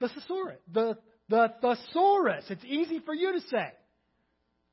The 0.00 0.08
thesaurus. 0.08 0.60
The, 0.72 0.96
the 1.28 1.52
thesaurus. 1.60 2.44
It's 2.48 2.64
easy 2.64 3.00
for 3.00 3.14
you 3.14 3.32
to 3.32 3.40
say. 3.48 3.72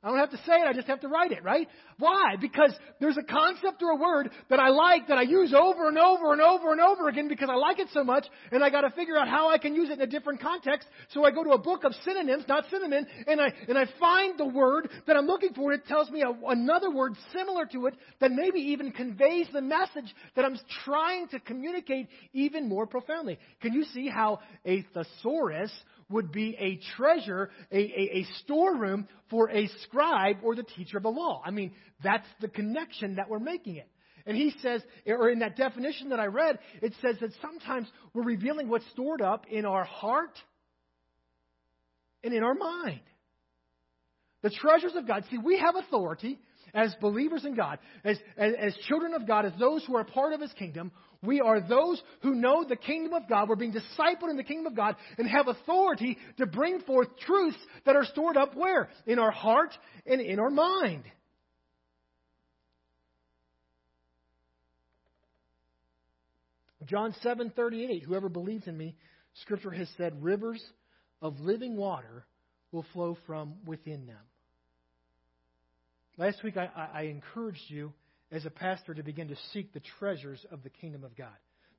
I 0.03 0.09
don't 0.09 0.17
have 0.17 0.31
to 0.31 0.37
say 0.37 0.53
it, 0.53 0.67
I 0.67 0.73
just 0.73 0.87
have 0.87 1.01
to 1.01 1.07
write 1.07 1.31
it, 1.31 1.43
right? 1.43 1.67
Why? 1.99 2.35
Because 2.41 2.73
there's 2.99 3.17
a 3.17 3.23
concept 3.23 3.83
or 3.83 3.91
a 3.91 3.95
word 3.95 4.31
that 4.49 4.59
I 4.59 4.69
like 4.69 5.07
that 5.09 5.19
I 5.19 5.21
use 5.21 5.53
over 5.53 5.87
and 5.87 5.97
over 5.99 6.31
and 6.33 6.41
over 6.41 6.71
and 6.71 6.81
over 6.81 7.07
again 7.07 7.27
because 7.27 7.49
I 7.51 7.55
like 7.55 7.77
it 7.77 7.87
so 7.93 8.03
much, 8.03 8.25
and 8.51 8.63
I 8.63 8.71
got 8.71 8.81
to 8.81 8.89
figure 8.89 9.15
out 9.15 9.27
how 9.27 9.51
I 9.51 9.59
can 9.59 9.75
use 9.75 9.89
it 9.89 9.93
in 9.93 10.01
a 10.01 10.07
different 10.07 10.41
context. 10.41 10.87
So 11.13 11.23
I 11.23 11.29
go 11.29 11.43
to 11.43 11.51
a 11.51 11.57
book 11.59 11.83
of 11.83 11.93
synonyms, 12.03 12.45
not 12.47 12.65
cinnamon, 12.71 13.05
and 13.27 13.39
I 13.39 13.53
and 13.67 13.77
I 13.77 13.85
find 13.99 14.39
the 14.39 14.47
word 14.47 14.89
that 15.05 15.15
I'm 15.15 15.27
looking 15.27 15.53
for. 15.53 15.71
And 15.71 15.79
it 15.79 15.87
tells 15.87 16.09
me 16.09 16.23
a, 16.23 16.31
another 16.47 16.89
word 16.89 17.13
similar 17.31 17.67
to 17.67 17.85
it 17.85 17.93
that 18.21 18.31
maybe 18.31 18.59
even 18.59 18.91
conveys 18.91 19.47
the 19.53 19.61
message 19.61 20.15
that 20.35 20.45
I'm 20.45 20.57
trying 20.83 21.27
to 21.27 21.39
communicate 21.39 22.07
even 22.33 22.67
more 22.67 22.87
profoundly. 22.87 23.37
Can 23.61 23.73
you 23.73 23.83
see 23.93 24.09
how 24.09 24.39
a 24.65 24.83
thesaurus 24.95 25.71
would 26.11 26.31
be 26.31 26.55
a 26.59 26.79
treasure, 26.95 27.49
a, 27.71 27.77
a, 27.77 28.19
a 28.19 28.25
storeroom 28.43 29.07
for 29.29 29.49
a 29.49 29.67
scribe 29.83 30.37
or 30.43 30.55
the 30.55 30.63
teacher 30.63 30.97
of 30.97 31.03
the 31.03 31.09
law. 31.09 31.41
I 31.45 31.51
mean, 31.51 31.71
that's 32.03 32.27
the 32.39 32.47
connection 32.47 33.15
that 33.15 33.29
we're 33.29 33.39
making 33.39 33.77
it. 33.77 33.87
And 34.25 34.37
he 34.37 34.53
says, 34.61 34.81
or 35.07 35.29
in 35.29 35.39
that 35.39 35.55
definition 35.55 36.09
that 36.09 36.19
I 36.19 36.25
read, 36.25 36.59
it 36.81 36.93
says 37.01 37.15
that 37.21 37.31
sometimes 37.41 37.87
we're 38.13 38.23
revealing 38.23 38.69
what's 38.69 38.87
stored 38.91 39.21
up 39.21 39.45
in 39.49 39.65
our 39.65 39.83
heart 39.83 40.37
and 42.23 42.33
in 42.33 42.43
our 42.43 42.53
mind. 42.53 43.01
The 44.43 44.51
treasures 44.51 44.93
of 44.95 45.07
God. 45.07 45.23
See, 45.29 45.37
we 45.37 45.59
have 45.59 45.75
authority 45.75 46.39
as 46.73 46.95
believers 47.01 47.45
in 47.45 47.55
God, 47.55 47.79
as, 48.03 48.17
as, 48.37 48.53
as, 48.59 48.75
children 48.87 49.13
of 49.13 49.27
God, 49.27 49.45
as 49.45 49.53
those 49.59 49.83
who 49.85 49.95
are 49.95 50.03
part 50.03 50.33
of 50.33 50.41
His 50.41 50.51
kingdom, 50.53 50.91
we 51.23 51.39
are 51.39 51.59
those 51.61 52.01
who 52.21 52.33
know 52.33 52.63
the 52.67 52.75
kingdom 52.75 53.13
of 53.13 53.29
God. 53.29 53.47
We're 53.47 53.55
being 53.55 53.73
discipled 53.73 54.29
in 54.29 54.37
the 54.37 54.43
kingdom 54.43 54.67
of 54.67 54.75
God 54.75 54.95
and 55.17 55.27
have 55.27 55.47
authority 55.47 56.17
to 56.37 56.45
bring 56.45 56.81
forth 56.81 57.07
truths 57.25 57.57
that 57.85 57.95
are 57.95 58.05
stored 58.05 58.37
up 58.37 58.55
where? 58.55 58.89
In 59.05 59.19
our 59.19 59.31
heart 59.31 59.71
and 60.05 60.19
in 60.19 60.39
our 60.39 60.49
mind. 60.49 61.03
John 66.85 67.13
7:38 67.23 68.03
Whoever 68.03 68.29
believes 68.29 68.67
in 68.67 68.77
me, 68.77 68.95
scripture 69.35 69.71
has 69.71 69.89
said 69.97 70.23
rivers 70.23 70.63
of 71.21 71.39
living 71.39 71.77
water 71.77 72.25
will 72.71 72.85
flow 72.93 73.17
from 73.27 73.55
within 73.65 74.07
them. 74.07 74.17
Last 76.17 76.43
week 76.43 76.57
I, 76.57 76.69
I, 76.93 77.01
encouraged 77.03 77.63
you 77.69 77.93
as 78.31 78.45
a 78.45 78.49
pastor 78.49 78.93
to 78.93 79.03
begin 79.03 79.29
to 79.29 79.35
seek 79.53 79.73
the 79.73 79.81
treasures 79.99 80.45
of 80.51 80.63
the 80.63 80.69
kingdom 80.69 81.03
of 81.03 81.15
God. 81.15 81.29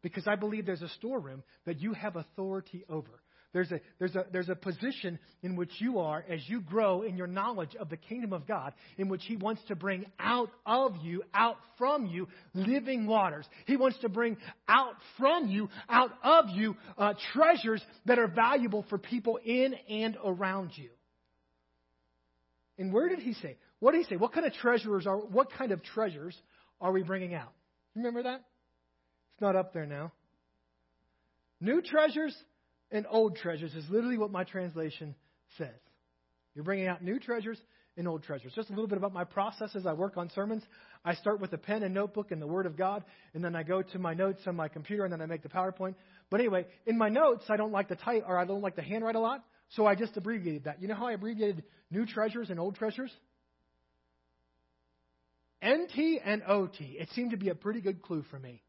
Because 0.03 0.27
I 0.27 0.37
believe 0.37 0.67
there's 0.67 0.83
a 0.83 0.89
storeroom 0.89 1.43
that 1.65 1.81
you 1.81 1.93
have 1.93 2.17
authority 2.17 2.85
over. 2.89 3.21
There's 3.53 3.71
a, 3.71 3.81
there's, 3.99 4.17
a, 4.17 4.25
there's 4.33 4.49
a 4.49 4.55
position 4.55 5.19
in 5.43 5.57
which 5.57 5.71
you 5.79 5.99
are 5.99 6.25
as 6.29 6.41
you 6.49 6.63
grow 6.63 7.03
in 7.03 7.19
your 7.19 7.27
knowledge 7.27 7.77
of 7.79 7.91
the 7.91 7.99
kingdom 7.99 8.33
of 8.33 8.47
God, 8.47 8.73
in 8.97 9.09
which 9.09 9.23
He 9.27 9.37
wants 9.37 9.61
to 9.69 9.77
bring 9.77 10.07
out 10.19 10.49
of 10.65 10.97
you, 11.03 11.23
out 11.35 11.57
from 11.77 12.07
you, 12.07 12.29
living 12.55 13.07
waters. 13.07 13.45
He 13.67 13.77
wants 13.77 13.99
to 13.99 14.09
bring 14.09 14.39
out 14.67 14.95
from 15.19 15.49
you, 15.49 15.69
out 15.91 16.13
of 16.25 16.49
you, 16.49 16.77
uh, 16.97 17.13
treasures 17.35 17.83
that 18.07 18.19
are 18.19 18.29
valuable 18.29 18.87
for 18.89 18.97
people 18.97 19.39
in 19.45 19.75
and 19.89 20.17
around 20.25 20.71
you. 20.75 20.89
And 22.79 22.91
where 22.91 23.11
did 23.11 23.19
He 23.19 23.35
say? 23.35 23.59
What 23.83 23.95
did 23.95 24.05
he 24.05 24.11
say? 24.11 24.17
What 24.17 24.33
kind 24.33 24.47
of 24.47 24.53
treasures 24.53 25.09
are 25.09 25.17
what 25.17 25.51
kind 25.59 25.73
of 25.73 25.83
treasures 25.83 26.41
are 26.81 26.93
we 26.93 27.03
bringing 27.03 27.35
out? 27.35 27.51
Remember 27.97 28.23
that? 28.23 28.37
It's 28.37 29.41
not 29.41 29.57
up 29.57 29.73
there 29.73 29.87
now. 29.87 30.13
New 31.61 31.83
treasures 31.83 32.33
and 32.93 33.07
old 33.11 33.35
treasures 33.35 33.75
is 33.75 33.85
literally 33.91 34.19
what 34.19 34.31
my 34.31 34.45
translation 34.45 35.17
says. 35.59 35.75
You're 36.55 36.65
bringing 36.65 36.87
out 36.87 37.03
new 37.03 37.19
treasures 37.19 37.59
and 37.97 38.07
old 38.07 38.23
treasures. 38.23 38.53
Just 38.55 38.71
a 38.71 38.73
little 38.73 38.87
bit 38.87 38.99
about 38.99 39.13
my 39.13 39.25
process 39.25 39.75
as 39.75 39.85
I 39.85 39.95
work 39.95 40.17
on 40.17 40.31
sermons. 40.31 40.63
I 41.05 41.17
start 41.17 41.41
with 41.41 41.53
a 41.53 41.59
pen 41.59 41.83
and 41.83 41.93
notebook 41.93 42.31
and 42.31 42.41
the 42.41 42.47
Word 42.47 42.67
of 42.67 42.77
God, 42.77 43.03
and 43.35 43.45
then 43.45 43.57
I 43.57 43.65
go 43.65 43.83
to 43.83 43.99
my 43.99 44.15
notes 44.15 44.43
on 44.47 44.55
my 44.55 44.69
computer, 44.69 45.03
and 45.03 45.13
then 45.13 45.21
I 45.21 45.27
make 45.27 45.43
the 45.43 45.49
PowerPoint. 45.49 45.97
But 46.31 46.39
anyway, 46.39 46.67
in 46.87 46.97
my 46.97 47.09
notes, 47.09 47.47
I 47.49 47.57
don't 47.57 47.73
like 47.73 47.89
to 47.89 47.97
type 47.97 48.23
or 48.29 48.39
I 48.39 48.45
don't 48.45 48.63
like 48.63 48.77
to 48.77 48.83
handwrite 48.83 49.17
a 49.17 49.21
lot, 49.21 49.43
so 49.71 49.87
I 49.87 49.97
just 49.97 50.17
abbreviated 50.17 50.65
that. 50.65 50.81
You 50.81 50.87
know 50.87 50.95
how 50.95 51.09
I 51.09 51.15
abbreviated 51.15 51.65
new 51.91 52.07
treasures 52.07 52.49
and 52.49 52.61
old 52.61 52.77
treasures? 52.77 53.11
NT 55.65 56.21
and 56.25 56.43
OT. 56.47 56.97
It 56.99 57.09
seemed 57.15 57.31
to 57.31 57.37
be 57.37 57.49
a 57.49 57.55
pretty 57.55 57.81
good 57.81 58.03
clue 58.03 58.25
for 58.31 58.39
me. 58.39 58.63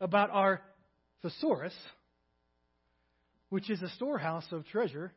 About 0.00 0.30
our 0.30 0.60
thesaurus, 1.22 1.74
which 3.50 3.70
is 3.70 3.82
a 3.82 3.88
storehouse 3.90 4.46
of 4.50 4.66
treasure 4.66 5.12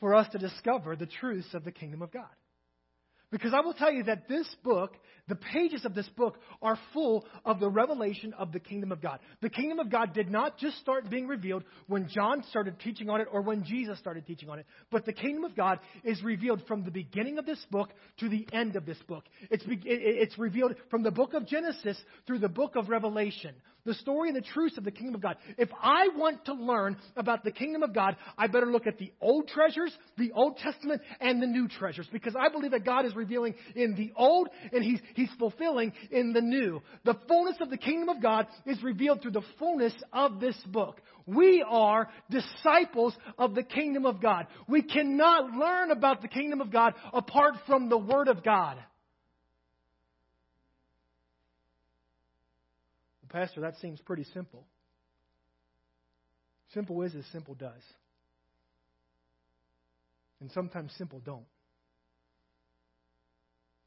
for 0.00 0.14
us 0.14 0.28
to 0.32 0.38
discover 0.38 0.96
the 0.96 1.06
truths 1.06 1.54
of 1.54 1.64
the 1.64 1.72
kingdom 1.72 2.02
of 2.02 2.12
God. 2.12 2.26
Because 3.32 3.54
I 3.54 3.60
will 3.60 3.72
tell 3.72 3.90
you 3.90 4.02
that 4.04 4.28
this 4.28 4.46
book, 4.62 4.94
the 5.26 5.34
pages 5.34 5.86
of 5.86 5.94
this 5.94 6.08
book, 6.10 6.38
are 6.60 6.78
full 6.92 7.24
of 7.46 7.60
the 7.60 7.68
revelation 7.68 8.34
of 8.34 8.52
the 8.52 8.60
kingdom 8.60 8.92
of 8.92 9.00
God. 9.00 9.20
The 9.40 9.48
kingdom 9.48 9.78
of 9.78 9.90
God 9.90 10.12
did 10.12 10.30
not 10.30 10.58
just 10.58 10.78
start 10.80 11.08
being 11.08 11.26
revealed 11.26 11.64
when 11.86 12.08
John 12.08 12.44
started 12.50 12.78
teaching 12.78 13.08
on 13.08 13.22
it 13.22 13.28
or 13.32 13.40
when 13.40 13.64
Jesus 13.64 13.98
started 13.98 14.26
teaching 14.26 14.50
on 14.50 14.58
it, 14.58 14.66
but 14.90 15.06
the 15.06 15.14
kingdom 15.14 15.44
of 15.44 15.56
God 15.56 15.80
is 16.04 16.22
revealed 16.22 16.62
from 16.68 16.84
the 16.84 16.90
beginning 16.90 17.38
of 17.38 17.46
this 17.46 17.64
book 17.70 17.88
to 18.20 18.28
the 18.28 18.46
end 18.52 18.76
of 18.76 18.84
this 18.84 18.98
book. 19.08 19.24
It's, 19.50 19.64
it's 19.66 20.38
revealed 20.38 20.74
from 20.90 21.02
the 21.02 21.10
book 21.10 21.32
of 21.32 21.46
Genesis 21.46 21.98
through 22.26 22.40
the 22.40 22.50
book 22.50 22.76
of 22.76 22.90
Revelation 22.90 23.54
the 23.84 23.94
story 23.94 24.28
and 24.28 24.36
the 24.36 24.42
truths 24.42 24.78
of 24.78 24.84
the 24.84 24.90
kingdom 24.90 25.14
of 25.14 25.20
God. 25.20 25.36
If 25.58 25.68
I 25.82 26.08
want 26.14 26.44
to 26.46 26.54
learn 26.54 26.96
about 27.16 27.44
the 27.44 27.50
kingdom 27.50 27.82
of 27.82 27.94
God, 27.94 28.16
I 28.38 28.46
better 28.46 28.66
look 28.66 28.86
at 28.86 28.98
the 28.98 29.12
old 29.20 29.48
treasures, 29.48 29.96
the 30.16 30.32
Old 30.32 30.58
Testament, 30.58 31.02
and 31.20 31.42
the 31.42 31.46
new 31.46 31.68
treasures, 31.68 32.08
because 32.12 32.34
I 32.36 32.48
believe 32.48 32.72
that 32.72 32.84
God 32.84 33.06
is 33.06 33.14
revealing 33.16 33.54
in 33.74 33.94
the 33.94 34.12
old 34.16 34.48
and 34.72 34.84
He's, 34.84 35.00
he's 35.14 35.30
fulfilling 35.38 35.92
in 36.10 36.32
the 36.32 36.40
new. 36.40 36.82
The 37.04 37.18
fullness 37.28 37.56
of 37.60 37.70
the 37.70 37.76
kingdom 37.76 38.08
of 38.08 38.22
God 38.22 38.46
is 38.66 38.82
revealed 38.82 39.22
through 39.22 39.32
the 39.32 39.42
fullness 39.58 39.94
of 40.12 40.40
this 40.40 40.56
book. 40.66 41.00
We 41.26 41.64
are 41.68 42.08
disciples 42.30 43.14
of 43.38 43.54
the 43.54 43.62
kingdom 43.62 44.06
of 44.06 44.20
God. 44.20 44.46
We 44.68 44.82
cannot 44.82 45.52
learn 45.52 45.90
about 45.90 46.22
the 46.22 46.28
kingdom 46.28 46.60
of 46.60 46.70
God 46.70 46.94
apart 47.12 47.54
from 47.66 47.88
the 47.88 47.98
Word 47.98 48.28
of 48.28 48.42
God. 48.42 48.78
Pastor, 53.32 53.62
that 53.62 53.76
seems 53.80 53.98
pretty 54.02 54.24
simple. 54.34 54.66
Simple 56.74 57.02
is 57.02 57.14
as 57.14 57.24
simple 57.32 57.54
does. 57.54 57.82
And 60.40 60.50
sometimes 60.52 60.92
simple 60.98 61.20
don't. 61.24 61.46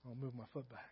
I'll 0.05 0.15
move 0.15 0.33
my 0.35 0.45
foot 0.53 0.67
back. 0.69 0.89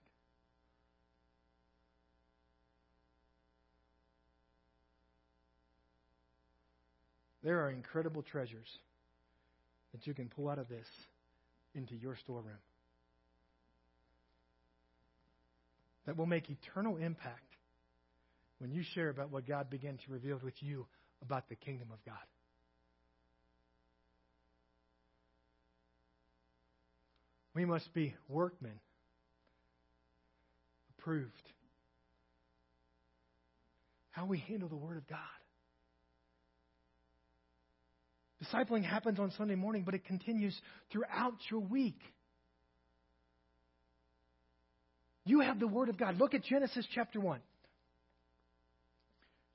There 7.44 7.60
are 7.62 7.72
incredible 7.72 8.22
treasures 8.22 8.68
that 9.92 10.08
you 10.08 10.14
can 10.14 10.30
pull 10.30 10.48
out 10.48 10.60
of 10.60 10.70
this 10.70 10.88
into 11.76 11.96
your 11.96 12.16
storeroom 12.16 12.58
that 16.06 16.18
will 16.18 16.26
make 16.26 16.50
eternal 16.50 16.98
impact 16.98 17.53
when 18.64 18.72
you 18.72 18.82
share 18.96 19.10
about 19.10 19.30
what 19.30 19.46
God 19.46 19.70
began 19.70 19.98
to 19.98 20.12
reveal 20.14 20.40
with 20.42 20.54
you 20.62 20.86
about 21.22 21.50
the 21.50 21.56
kingdom 21.56 21.90
of 21.92 21.98
God. 22.06 22.16
We 27.54 27.66
must 27.66 27.94
be 27.94 28.16
workmen, 28.30 28.80
approved. 30.98 31.34
How 34.12 34.26
we 34.28 34.40
handle 34.40 34.70
the 34.70 34.78
Word 34.78 34.96
of 34.96 35.08
God. 35.10 35.20
Discipling 38.46 38.86
happens 38.86 39.20
on 39.20 39.34
Sunday 39.38 39.56
morning, 39.56 39.84
but 39.86 39.94
it 39.94 40.06
continues 40.06 40.58
throughout 40.90 41.36
your 41.52 41.60
week. 41.60 42.00
You 45.26 45.42
have 45.42 45.60
the 45.60 45.68
Word 45.68 45.90
of 45.90 45.98
God. 45.98 46.18
Look 46.18 46.34
at 46.34 46.46
Genesis 46.46 46.88
chapter 46.96 47.20
1. 47.20 47.42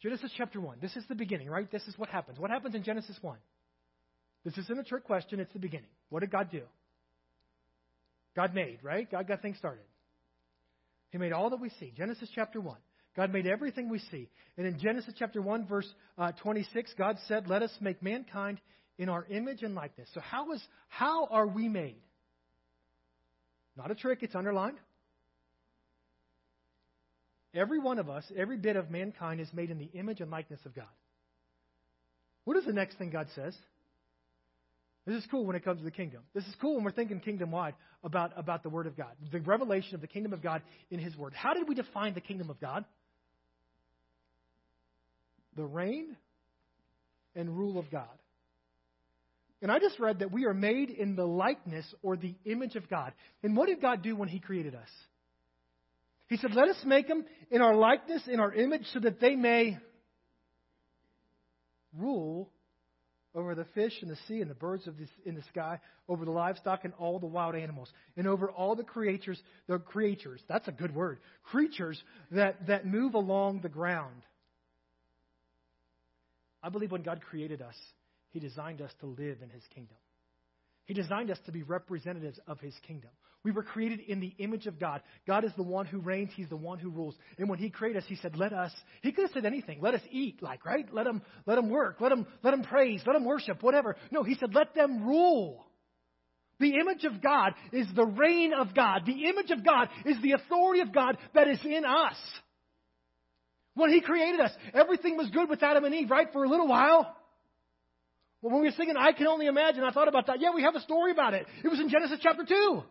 Genesis 0.03 0.31
chapter 0.37 0.61
1. 0.61 0.79
This 0.81 0.97
is 0.97 1.05
the 1.09 1.15
beginning, 1.15 1.49
right? 1.49 1.71
This 1.71 1.83
is 1.89 1.99
what 1.99 2.09
happens. 2.09 2.39
What 2.39 2.51
happens 2.51 2.75
in 2.75 2.83
Genesis 2.83 3.17
1? 3.21 3.37
This 4.45 4.57
isn't 4.57 4.79
a 4.79 4.85
trick 4.85 5.05
question, 5.05 5.41
it's 5.41 5.53
the 5.53 5.59
beginning. 5.59 5.91
What 6.11 6.21
did 6.21 6.31
God 6.31 6.51
do? 6.51 6.63
God 8.37 8.55
made, 8.55 8.79
right? 8.83 9.11
God 9.11 9.27
got 9.27 9.43
things 9.43 9.59
started. 9.59 9.85
He 11.11 11.19
made 11.19 11.33
all 11.33 11.51
that 11.51 11.61
we 11.61 11.71
see. 11.81 11.93
Genesis 11.97 12.29
chapter 12.35 12.61
1. 12.61 12.77
God 13.17 13.33
made 13.33 13.47
everything 13.47 13.89
we 13.89 13.99
see. 13.99 14.29
And 14.57 14.67
in 14.67 14.79
Genesis 14.79 15.15
chapter 15.19 15.43
1, 15.43 15.67
verse 15.67 15.89
uh, 16.17 16.31
26, 16.43 16.95
God 16.97 17.17
said, 17.27 17.49
Let 17.49 17.63
us 17.63 17.73
make 17.81 18.01
mankind 18.01 18.61
in 18.97 19.09
our 19.09 19.27
image 19.29 19.63
and 19.63 19.75
likeness. 19.75 20.09
So, 20.15 20.21
how, 20.21 20.53
is, 20.53 20.63
how 20.89 21.27
are 21.27 21.47
we 21.47 21.69
made? 21.69 22.01
Not 23.77 23.91
a 23.91 23.97
trick, 23.97 24.21
it's 24.23 24.37
underlined. 24.37 24.79
Every 27.55 27.79
one 27.79 27.99
of 27.99 28.11
us, 28.11 28.25
every 28.37 28.57
bit 28.57 28.77
of 28.77 28.91
mankind 28.91 29.41
is 29.41 29.49
made 29.53 29.71
in 29.71 29.79
the 29.79 29.91
image 29.95 30.21
and 30.21 30.31
likeness 30.31 30.61
of 30.67 30.75
God. 30.75 30.85
What 32.45 32.57
is 32.57 32.65
the 32.65 32.73
next 32.73 32.99
thing 32.99 33.11
God 33.11 33.27
says? 33.35 33.57
This 35.07 35.17
is 35.17 35.27
cool 35.31 35.47
when 35.47 35.57
it 35.57 35.65
comes 35.65 35.79
to 35.79 35.85
the 35.85 35.91
kingdom. 35.91 36.21
This 36.35 36.45
is 36.45 36.55
cool 36.61 36.75
when 36.75 36.85
we're 36.85 36.93
thinking 36.93 37.21
kingdom 37.21 37.51
wide 37.51 37.75
about, 38.05 38.33
about 38.37 38.63
the 38.63 38.69
Word 38.69 38.87
of 38.87 38.97
God, 38.97 39.09
the 39.33 39.41
revelation 39.41 39.95
of 39.95 40.03
the 40.03 40.07
kingdom 40.07 40.35
of 40.35 40.43
God 40.43 40.61
in 40.91 40.99
His 40.99 41.17
Word. 41.17 41.33
How 41.35 41.55
did 41.55 41.67
we 41.67 41.75
define 41.75 42.13
the 42.13 42.21
kingdom 42.21 42.51
of 42.51 42.61
God? 42.61 42.85
The 45.57 45.65
reign 45.65 46.17
and 47.35 47.57
rule 47.57 47.79
of 47.79 47.91
God. 47.91 48.09
And 49.63 49.73
I 49.73 49.79
just 49.79 49.99
read 49.99 50.19
that 50.21 50.31
we 50.31 50.45
are 50.45 50.55
made 50.55 50.91
in 50.91 51.17
the 51.17 51.27
likeness 51.27 51.87
or 52.03 52.17
the 52.17 52.35
image 52.45 52.77
of 52.77 52.89
God. 52.89 53.13
And 53.43 53.57
what 53.57 53.67
did 53.67 53.81
God 53.81 54.03
do 54.03 54.15
when 54.15 54.29
He 54.29 54.41
created 54.41 54.75
us? 54.75 54.89
He 56.29 56.37
said, 56.37 56.55
Let 56.55 56.69
us 56.69 56.81
make 56.85 57.09
them 57.09 57.25
in 57.51 57.63
our 57.63 57.75
likeness, 57.75 58.23
in 58.29 58.41
our 58.41 58.53
image, 58.53 58.87
so 58.93 59.01
that 59.01 59.21
they 59.21 59.35
may 59.35 59.79
rule 61.97 62.51
over 63.35 63.55
the 63.55 63.67
fish 63.67 63.93
in 64.03 64.09
the 64.09 64.17
sea 64.27 64.41
and 64.41 64.51
the 64.51 64.55
birds 64.55 64.87
of 64.87 64.99
this, 64.99 65.09
in 65.25 65.35
the 65.35 65.43
sky, 65.43 65.81
over 66.09 66.25
the 66.25 66.31
livestock 66.31 66.85
and 66.85 66.93
all 66.99 67.19
the 67.19 67.27
wild 67.27 67.55
animals, 67.55 67.91
and 68.17 68.27
over 68.27 68.51
all 68.51 68.75
the 68.75 68.85
creatures, 68.85 69.41
the 69.69 69.79
creatures, 69.79 70.41
that's 70.49 70.69
a 70.69 70.73
good 70.73 70.95
word, 70.95 71.19
creatures 71.45 72.03
that, 72.31 72.67
that 72.67 72.87
move 72.87 73.15
along 73.15 73.61
the 73.61 73.69
ground. 73.69 74.23
I 76.63 76.69
believe 76.69 76.91
when 76.91 77.03
God 77.03 77.21
created 77.23 77.63
us, 77.63 77.77
He 78.31 78.41
designed 78.41 78.83
us 78.83 78.91
to 79.01 79.07
live 79.07 79.39
in 79.43 79.51
His 79.51 79.63
kingdom. 79.75 79.97
He 80.85 80.95
designed 80.95 81.31
us 81.31 81.39
to 81.47 81.53
be 81.53 81.63
representatives 81.63 82.41
of 82.47 82.59
His 82.61 82.75
kingdom. 82.87 83.11
We 83.45 83.53
were 83.53 83.63
created 83.63 84.01
in 84.01 84.21
the 84.21 84.35
image 84.39 84.67
of 84.67 84.81
God. 84.81 85.01
God 85.27 85.45
is 85.45 85.53
the 85.57 85.63
one 85.63 85.87
who 85.87 86.01
reigns. 86.01 86.31
He's 86.35 86.49
the 86.49 86.57
one 86.57 86.79
who 86.79 86.91
rules. 86.91 87.15
And 87.39 87.49
when 87.49 87.59
He 87.59 87.71
created 87.71 88.03
us, 88.03 88.09
He 88.09 88.17
said, 88.17 88.37
"Let 88.37 88.53
us." 88.53 88.73
He 89.01 89.13
could 89.13 89.23
have 89.23 89.33
said 89.33 89.47
anything. 89.47 89.81
Let 89.81 89.95
us 89.95 90.01
eat, 90.11 90.43
like 90.43 90.65
right. 90.65 90.87
Let 90.93 91.05
them, 91.05 91.23
let 91.47 91.55
them 91.55 91.71
work. 91.71 92.01
Let 92.01 92.09
them, 92.09 92.27
let 92.43 92.51
them 92.51 92.65
praise. 92.65 93.01
Let 93.07 93.13
them 93.13 93.25
worship. 93.25 93.63
Whatever. 93.63 93.97
No, 94.11 94.25
He 94.25 94.35
said, 94.35 94.55
"Let 94.55 94.75
them 94.75 95.07
rule." 95.07 95.65
The 96.61 96.75
image 96.75 97.05
of 97.05 97.23
God 97.23 97.55
is 97.73 97.87
the 97.95 98.05
reign 98.05 98.53
of 98.53 98.75
God. 98.75 99.03
The 99.07 99.29
image 99.29 99.53
of 99.53 99.65
God 99.65 99.89
is 100.05 100.21
the 100.21 100.33
authority 100.33 100.81
of 100.81 100.93
God 100.93 101.17
that 101.35 101.47
is 101.47 101.61
in 101.65 101.85
us. 101.85 102.17
When 103.75 103.91
He 103.91 104.01
created 104.01 104.41
us, 104.41 104.51
everything 104.75 105.17
was 105.17 105.31
good 105.31 105.49
with 105.49 105.63
Adam 105.63 105.85
and 105.85 105.95
Eve, 105.95 106.11
right? 106.11 106.27
For 106.33 106.43
a 106.43 106.49
little 106.49 106.67
while. 106.67 107.15
Well, 108.43 108.53
when 108.53 108.63
we 108.63 108.69
were 108.69 108.75
singing, 108.77 108.97
I 108.97 109.13
Can 109.13 109.29
Only 109.29 109.47
Imagine, 109.47 109.85
I 109.85 109.91
thought 109.91 110.09
about 110.09 110.27
that. 110.27 110.41
Yeah, 110.41 110.51
we 110.53 110.63
have 110.63 110.75
a 110.75 110.81
story 110.81 111.13
about 111.13 111.35
it. 111.35 111.47
It 111.63 111.69
was 111.69 111.79
in 111.79 111.89
Genesis 111.89 112.19
chapter 112.21 112.45
2. 112.45 112.83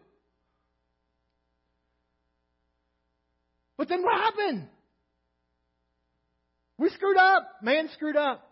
But 3.78 3.90
then 3.90 4.04
what 4.04 4.20
happened? 4.20 4.68
We 6.78 6.90
screwed 6.90 7.18
up. 7.18 7.48
Man 7.62 7.90
screwed 7.94 8.18
up. 8.18 8.44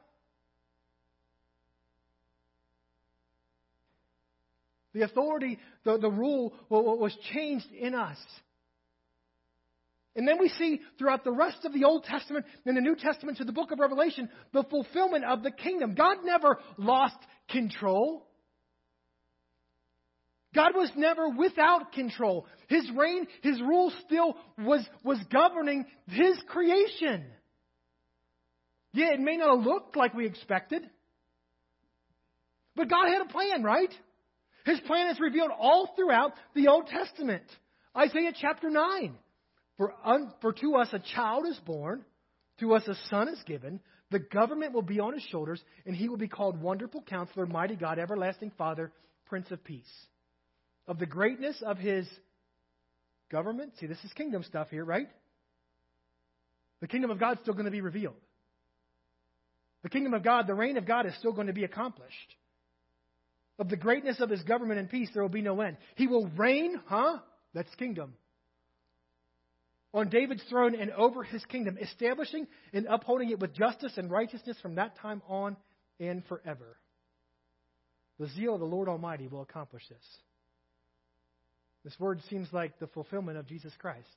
The 4.94 5.02
authority, 5.02 5.60
the, 5.84 5.98
the 5.98 6.10
rule 6.10 6.54
was 6.70 7.16
changed 7.34 7.70
in 7.78 7.94
us. 7.94 8.18
And 10.16 10.26
then 10.26 10.40
we 10.40 10.48
see 10.48 10.80
throughout 10.98 11.26
the 11.26 11.34
rest 11.34 11.66
of 11.66 11.74
the 11.74 11.84
Old 11.84 12.06
Testament 12.06 12.46
and 12.66 12.78
the 12.78 12.82
New 12.82 12.96
Testament 12.96 13.38
to 13.40 13.44
the 13.44 13.52
book 13.52 13.72
of 13.72 13.80
Revelation 13.80 14.30
the 14.54 14.64
fulfillment 14.64 15.26
of 15.26 15.44
the 15.44 15.52
kingdom. 15.52 15.94
God 15.96 16.20
never 16.24 16.60
lost 16.78 17.18
control. 17.50 18.26
God 20.56 20.72
was 20.74 20.90
never 20.96 21.30
without 21.30 21.92
control. 21.92 22.48
His 22.68 22.90
reign, 22.96 23.28
His 23.44 23.60
rule 23.62 23.92
still 24.06 24.38
was, 24.58 24.84
was 25.04 25.20
governing 25.32 25.86
His 26.08 26.38
creation. 26.48 27.26
Yeah, 28.94 29.14
it 29.14 29.20
may 29.20 29.36
not 29.36 29.58
have 29.58 29.66
looked 29.66 29.98
like 29.98 30.14
we 30.14 30.26
expected. 30.26 30.90
But 32.76 32.90
God 32.90 33.08
had 33.10 33.22
a 33.22 33.32
plan, 33.32 33.62
right? 33.62 33.94
His 34.66 34.80
plan 34.82 35.10
is 35.10 35.20
revealed 35.20 35.52
all 35.58 35.94
throughout 35.96 36.32
the 36.56 36.70
Old 36.70 36.88
Testament. 36.88 37.44
Isaiah 37.96 38.32
chapter 38.40 38.70
9. 38.70 39.16
For, 39.78 39.94
un, 40.06 40.32
for 40.42 40.54
to 40.54 40.76
us 40.76 40.88
a 40.94 41.00
child 41.00 41.46
is 41.48 41.60
born, 41.66 42.06
to 42.62 42.74
us 42.74 42.88
a 42.88 42.96
son 43.10 43.28
is 43.28 43.42
given, 43.46 43.82
the 44.12 44.20
government 44.20 44.74
will 44.74 44.82
be 44.82 45.00
on 45.00 45.14
his 45.14 45.24
shoulders, 45.24 45.62
and 45.86 45.96
he 45.96 46.08
will 46.08 46.18
be 46.18 46.30
called 46.30 46.62
Wonderful 46.62 47.02
Counselor, 47.02 47.46
Mighty 47.46 47.76
God, 47.76 48.00
Everlasting 48.00 48.52
Father, 48.58 48.92
Prince 49.26 49.52
of 49.52 49.64
Peace. 49.64 49.84
Of 50.88 51.00
the 51.00 51.06
greatness 51.06 51.62
of 51.66 51.78
his 51.78 52.08
government, 53.32 53.74
see, 53.80 53.88
this 53.88 54.04
is 54.04 54.14
kingdom 54.14 54.44
stuff 54.44 54.70
here, 54.70 54.86
right? 54.86 55.08
The 56.82 56.88
kingdom 56.88 57.12
of 57.12 57.20
God 57.20 57.34
is 57.34 57.40
still 57.42 57.54
going 57.54 57.66
to 57.66 57.72
be 57.72 57.82
revealed. 57.82 58.16
The 59.84 59.90
kingdom 59.90 60.14
of 60.14 60.24
God, 60.24 60.48
the 60.48 60.54
reign 60.54 60.78
of 60.78 60.86
God 60.86 61.06
is 61.06 61.16
still 61.18 61.34
going 61.34 61.48
to 61.48 61.54
be 61.54 61.64
accomplished. 61.64 62.36
Of 63.58 63.70
the 63.70 63.78
greatness 63.78 64.20
of 64.20 64.30
his 64.30 64.42
government 64.44 64.80
and 64.80 64.90
peace, 64.90 65.10
there 65.14 65.24
will 65.24 65.30
be 65.30 65.42
no 65.42 65.62
end. 65.62 65.78
He 65.96 66.08
will 66.08 66.28
reign, 66.28 66.80
huh? 66.88 67.20
That's 67.54 67.74
kingdom 67.76 68.14
on 69.96 70.10
David's 70.10 70.44
throne 70.50 70.76
and 70.76 70.92
over 70.92 71.24
his 71.24 71.44
kingdom, 71.46 71.78
establishing 71.82 72.48
and 72.74 72.86
upholding 72.86 73.30
it 73.30 73.40
with 73.40 73.56
justice 73.56 73.94
and 73.96 74.12
righteousness 74.12 74.58
from 74.62 74.76
that 74.76 74.98
time 75.00 75.22
on 75.30 75.56
and 76.02 76.24
forever. 76.26 76.78
The 78.20 78.28
zeal 78.28 78.56
of 78.56 78.60
the 78.60 78.66
Lord 78.66 78.90
Almighty 78.90 79.28
will 79.28 79.42
accomplish 79.42 79.84
this. 79.88 80.06
This 81.86 81.98
word 82.00 82.20
seems 82.30 82.48
like 82.52 82.80
the 82.80 82.88
fulfillment 82.88 83.38
of 83.38 83.46
Jesus 83.46 83.72
Christ. 83.78 84.10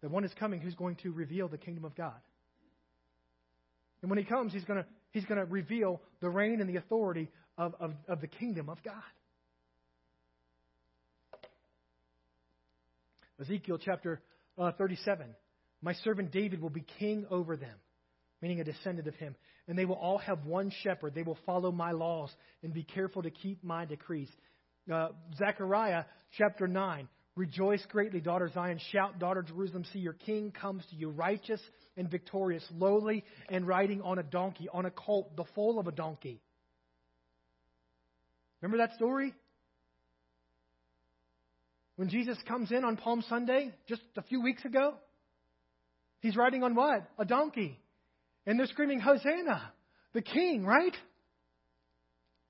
The 0.00 0.08
one 0.08 0.24
is 0.24 0.32
coming 0.40 0.60
who's 0.60 0.74
going 0.74 0.96
to 1.02 1.12
reveal 1.12 1.48
the 1.48 1.58
kingdom 1.58 1.84
of 1.84 1.94
God. 1.94 2.18
And 4.00 4.10
when 4.10 4.18
he 4.18 4.24
comes, 4.24 4.52
he's 4.52 4.64
going 4.64 4.82
to, 4.82 4.86
he's 5.10 5.26
going 5.26 5.38
to 5.38 5.44
reveal 5.44 6.00
the 6.20 6.30
reign 6.30 6.60
and 6.60 6.68
the 6.68 6.76
authority 6.76 7.28
of, 7.58 7.74
of, 7.78 7.92
of 8.08 8.20
the 8.22 8.26
kingdom 8.26 8.70
of 8.70 8.82
God. 8.82 8.94
Ezekiel 13.40 13.78
chapter 13.78 14.20
uh, 14.58 14.72
37. 14.72 15.26
My 15.82 15.92
servant 16.04 16.32
David 16.32 16.62
will 16.62 16.70
be 16.70 16.84
king 16.98 17.26
over 17.30 17.56
them, 17.56 17.76
meaning 18.40 18.60
a 18.60 18.64
descendant 18.64 19.08
of 19.08 19.14
him. 19.16 19.34
And 19.68 19.78
they 19.78 19.84
will 19.84 19.96
all 19.96 20.18
have 20.18 20.46
one 20.46 20.72
shepherd. 20.82 21.14
They 21.14 21.22
will 21.22 21.38
follow 21.44 21.70
my 21.70 21.92
laws 21.92 22.30
and 22.62 22.72
be 22.72 22.82
careful 22.82 23.22
to 23.22 23.30
keep 23.30 23.62
my 23.62 23.84
decrees. 23.84 24.28
Uh, 24.90 25.08
Zechariah 25.36 26.04
chapter 26.36 26.66
9. 26.66 27.08
Rejoice 27.34 27.84
greatly, 27.88 28.20
daughter 28.20 28.50
Zion. 28.52 28.78
Shout, 28.90 29.18
daughter 29.18 29.42
Jerusalem. 29.42 29.84
See, 29.92 30.00
your 30.00 30.12
king 30.12 30.50
comes 30.50 30.84
to 30.90 30.96
you, 30.96 31.10
righteous 31.10 31.60
and 31.96 32.10
victorious, 32.10 32.64
lowly 32.76 33.24
and 33.48 33.66
riding 33.66 34.02
on 34.02 34.18
a 34.18 34.22
donkey, 34.22 34.68
on 34.72 34.84
a 34.84 34.90
colt, 34.90 35.34
the 35.36 35.44
foal 35.54 35.78
of 35.78 35.86
a 35.86 35.92
donkey. 35.92 36.42
Remember 38.60 38.84
that 38.86 38.94
story? 38.96 39.34
When 41.96 42.08
Jesus 42.08 42.36
comes 42.46 42.70
in 42.70 42.84
on 42.84 42.96
Palm 42.96 43.24
Sunday, 43.28 43.72
just 43.88 44.02
a 44.16 44.22
few 44.22 44.42
weeks 44.42 44.64
ago, 44.64 44.94
he's 46.20 46.36
riding 46.36 46.62
on 46.62 46.74
what? 46.74 47.08
A 47.18 47.24
donkey. 47.24 47.78
And 48.46 48.58
they're 48.58 48.66
screaming, 48.66 49.00
Hosanna, 49.00 49.72
the 50.12 50.22
king, 50.22 50.64
right? 50.64 50.94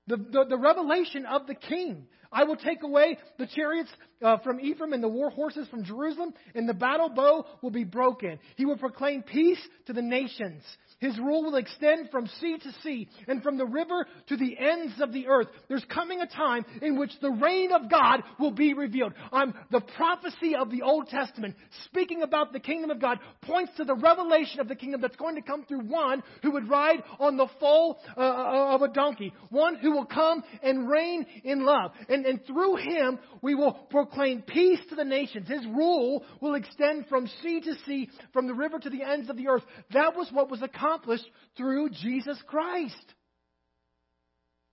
The, 0.07 0.17
the, 0.17 0.45
the 0.49 0.57
revelation 0.57 1.25
of 1.25 1.47
the 1.47 1.55
king. 1.55 2.07
I 2.33 2.43
will 2.43 2.55
take 2.55 2.83
away 2.83 3.17
the 3.37 3.47
chariots 3.47 3.89
uh, 4.21 4.37
from 4.37 4.59
Ephraim 4.59 4.93
and 4.93 5.03
the 5.03 5.09
war 5.09 5.29
horses 5.29 5.67
from 5.69 5.83
Jerusalem, 5.83 6.33
and 6.55 6.67
the 6.67 6.73
battle 6.73 7.09
bow 7.09 7.45
will 7.61 7.71
be 7.71 7.83
broken. 7.83 8.39
He 8.55 8.65
will 8.65 8.77
proclaim 8.77 9.23
peace 9.23 9.59
to 9.87 9.93
the 9.93 10.01
nations. 10.01 10.63
His 10.99 11.17
rule 11.19 11.43
will 11.43 11.55
extend 11.55 12.09
from 12.11 12.27
sea 12.39 12.57
to 12.63 12.71
sea 12.81 13.09
and 13.27 13.43
from 13.43 13.57
the 13.57 13.65
river 13.65 14.07
to 14.27 14.37
the 14.37 14.57
ends 14.57 14.93
of 15.01 15.11
the 15.11 15.27
earth. 15.27 15.47
There's 15.67 15.83
coming 15.93 16.21
a 16.21 16.27
time 16.27 16.65
in 16.81 16.97
which 16.97 17.11
the 17.21 17.29
reign 17.29 17.73
of 17.73 17.91
God 17.91 18.23
will 18.39 18.51
be 18.51 18.73
revealed. 18.73 19.13
Um, 19.33 19.53
the 19.69 19.81
prophecy 19.81 20.55
of 20.55 20.71
the 20.71 20.81
Old 20.81 21.09
Testament, 21.09 21.55
speaking 21.85 22.21
about 22.21 22.53
the 22.53 22.61
kingdom 22.61 22.89
of 22.89 23.01
God, 23.01 23.19
points 23.41 23.73
to 23.75 23.83
the 23.83 23.95
revelation 23.95 24.61
of 24.61 24.69
the 24.69 24.75
kingdom 24.75 25.01
that's 25.01 25.17
going 25.17 25.35
to 25.35 25.41
come 25.41 25.65
through 25.65 25.81
one 25.81 26.23
who 26.41 26.51
would 26.51 26.69
ride 26.69 27.03
on 27.19 27.35
the 27.35 27.47
foal 27.59 27.99
uh, 28.15 28.21
uh 28.21 28.75
of 28.75 28.81
a 28.81 28.87
donkey, 28.87 29.33
one 29.49 29.75
who 29.75 29.91
will 29.91 30.05
come 30.05 30.41
and 30.61 30.89
reign 30.89 31.25
in 31.43 31.65
love. 31.65 31.91
And, 32.07 32.22
and 32.25 32.45
through 32.45 32.77
him, 32.77 33.19
we 33.41 33.55
will 33.55 33.73
proclaim 33.89 34.41
peace 34.41 34.79
to 34.89 34.95
the 34.95 35.03
nations. 35.03 35.47
His 35.47 35.65
rule 35.65 36.23
will 36.41 36.55
extend 36.55 37.07
from 37.07 37.27
sea 37.41 37.61
to 37.61 37.75
sea, 37.85 38.09
from 38.31 38.47
the 38.47 38.53
river 38.53 38.79
to 38.79 38.89
the 38.89 39.03
ends 39.03 39.29
of 39.29 39.37
the 39.37 39.47
earth. 39.47 39.63
That 39.91 40.15
was 40.15 40.29
what 40.31 40.49
was 40.49 40.61
accomplished 40.61 40.83
accomplished 41.03 41.29
through 41.57 41.89
Jesus 41.89 42.37
Christ. 42.47 43.13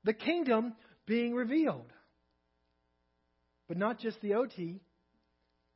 The 0.04 0.12
kingdom 0.12 0.74
being 1.06 1.34
revealed. 1.34 1.92
But 3.68 3.76
not 3.76 4.00
just 4.00 4.20
the 4.20 4.34
OT, 4.34 4.80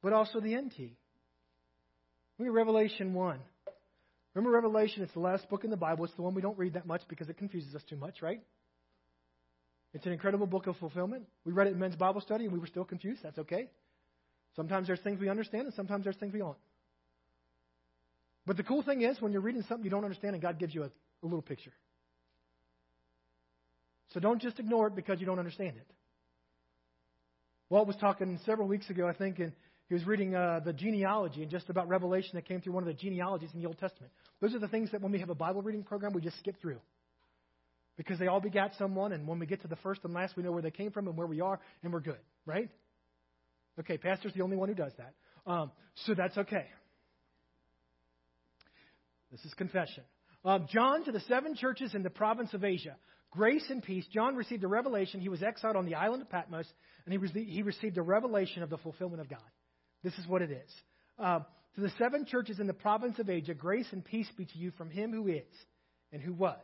but 0.03 0.13
also 0.13 0.41
the 0.41 0.57
NT. 0.57 0.93
Look 2.39 2.49
at 2.49 2.53
Revelation 2.53 3.15
1. 3.15 3.39
Remember 4.35 4.57
Revelation? 4.57 5.03
It's 5.03 5.13
the 5.13 5.21
last 5.21 5.49
book 5.49 5.63
in 5.63 5.71
the 5.71 5.77
Bible. 5.77 6.05
It's 6.05 6.15
the 6.15 6.23
one 6.23 6.35
we 6.35 6.43
don't 6.43 6.59
read 6.59 6.75
that 6.75 6.87
much 6.87 7.03
because 7.09 7.29
it 7.29 7.37
confuses 7.37 7.75
us 7.75 7.83
too 7.89 7.97
much, 7.97 8.21
right? 8.21 8.41
It's 9.95 10.05
an 10.07 10.13
incredible 10.13 10.47
book 10.47 10.67
of 10.67 10.77
fulfillment. 10.77 11.25
We 11.45 11.53
read 11.53 11.69
it 11.69 11.73
in 11.73 11.79
men's 11.79 11.95
Bible 11.95 12.21
study 12.21 12.45
and 12.45 12.53
we 12.53 12.59
were 12.59 12.67
still 12.67 12.85
confused. 12.85 13.21
That's 13.23 13.39
okay. 13.39 13.71
Sometimes 14.57 14.89
there's 14.89 15.01
things 15.01 15.21
we 15.21 15.29
understand 15.29 15.67
and 15.67 15.75
sometimes 15.75 16.05
there's 16.05 16.17
things 16.17 16.33
we 16.33 16.41
don't. 16.41 16.57
But 18.45 18.57
the 18.57 18.65
cool 18.65 18.83
thing 18.83 19.03
is, 19.03 19.21
when 19.21 19.33
you're 19.33 19.41
reading 19.41 19.63
something 19.69 19.85
you 19.85 19.91
don't 19.91 20.05
understand 20.05 20.35
and 20.35 20.43
God 20.43 20.59
gives 20.59 20.75
you 20.75 20.83
a, 20.83 20.87
a 20.87 21.25
little 21.25 21.43
picture. 21.43 21.73
So 24.13 24.21
don't 24.21 24.43
just 24.43 24.59
ignore 24.59 24.89
it 24.89 24.97
because 24.97 25.21
you 25.21 25.27
don't 25.27 25.39
understand 25.39 25.77
it. 25.77 25.87
Walt 27.71 27.87
was 27.87 27.97
talking 27.97 28.39
several 28.45 28.69
weeks 28.69 28.91
ago, 28.91 29.09
I 29.09 29.15
think, 29.15 29.39
and 29.39 29.53
he 29.89 29.95
was 29.95 30.07
reading 30.07 30.35
uh, 30.35 30.61
the 30.65 30.73
genealogy 30.73 31.43
and 31.43 31.51
just 31.51 31.69
about 31.71 31.89
Revelation 31.89 32.33
that 32.35 32.47
came 32.47 32.61
through 32.61 32.73
one 32.73 32.83
of 32.83 32.87
the 32.87 32.95
genealogies 32.95 33.51
in 33.55 33.61
the 33.61 33.67
Old 33.67 33.79
Testament. 33.79 34.13
Those 34.41 34.55
are 34.55 34.59
the 34.59 34.69
things 34.69 34.91
that 34.93 35.01
when 35.01 35.13
we 35.13 35.21
have 35.21 35.31
a 35.31 35.35
Bible 35.35 35.63
reading 35.63 35.83
program, 35.83 36.13
we 36.13 36.21
just 36.21 36.39
skip 36.39 36.61
through. 36.61 36.79
Because 37.97 38.19
they 38.19 38.27
all 38.27 38.41
begat 38.41 38.73
someone, 38.77 39.13
and 39.13 39.27
when 39.27 39.39
we 39.39 39.47
get 39.47 39.63
to 39.63 39.69
the 39.69 39.77
first 39.77 40.01
and 40.05 40.13
last, 40.13 40.37
we 40.37 40.43
know 40.43 40.51
where 40.51 40.63
they 40.63 40.71
came 40.71 40.91
from 40.91 41.07
and 41.07 41.17
where 41.17 41.27
we 41.27 41.41
are, 41.41 41.61
and 41.83 41.93
we're 41.93 42.01
good, 42.01 42.19
right? 42.45 42.69
Okay, 43.79 43.99
Pastor's 43.99 44.35
the 44.35 44.43
only 44.43 44.57
one 44.57 44.69
who 44.69 44.75
does 44.75 44.93
that. 44.99 45.15
Um, 45.51 45.71
so 46.07 46.15
that's 46.15 46.37
okay. 46.37 46.67
This 49.31 49.45
is 49.45 49.55
confession. 49.55 50.05
Um, 50.45 50.67
John 50.71 51.05
to 51.05 51.13
the 51.13 51.21
seven 51.21 51.55
churches 51.55 51.95
in 51.95 52.03
the 52.03 52.11
province 52.11 52.53
of 52.53 52.65
Asia. 52.65 52.97
Grace 53.31 53.65
and 53.69 53.83
peace. 53.83 54.05
John 54.13 54.37
received 54.37 54.63
a 54.63 54.69
revelation. 54.69 55.21
He 55.21 55.29
was 55.29 55.43
exiled 55.43 55.77
on 55.77 55.87
the 55.87 55.97
island 55.97 56.23
of 56.23 56.31
Patmos, 56.31 56.67
and 57.05 57.13
he, 57.13 57.19
was 57.19 57.31
he 57.33 57.63
received 57.63 57.99
a 57.99 58.03
revelation 58.03 58.63
of 58.63 58.71
the 58.71 58.79
fulfillment 58.79 59.21
of 59.21 59.29
God. 59.29 59.41
This 60.05 60.15
is 60.19 60.27
what 60.29 60.43
it 60.43 60.51
is. 60.51 60.71
Uh, 61.19 61.41
to 61.75 61.81
the 61.81 61.91
seven 61.99 62.27
churches 62.27 62.61
in 62.61 62.69
the 62.69 62.75
province 62.75 63.19
of 63.19 63.29
Asia, 63.29 63.55
grace 63.55 63.87
and 63.91 64.05
peace 64.05 64.29
be 64.37 64.45
to 64.45 64.59
you 64.59 64.71
from 64.73 64.91
him 64.91 65.13
who 65.13 65.27
is, 65.27 65.43
and 66.13 66.23
who 66.23 66.33
was, 66.33 66.61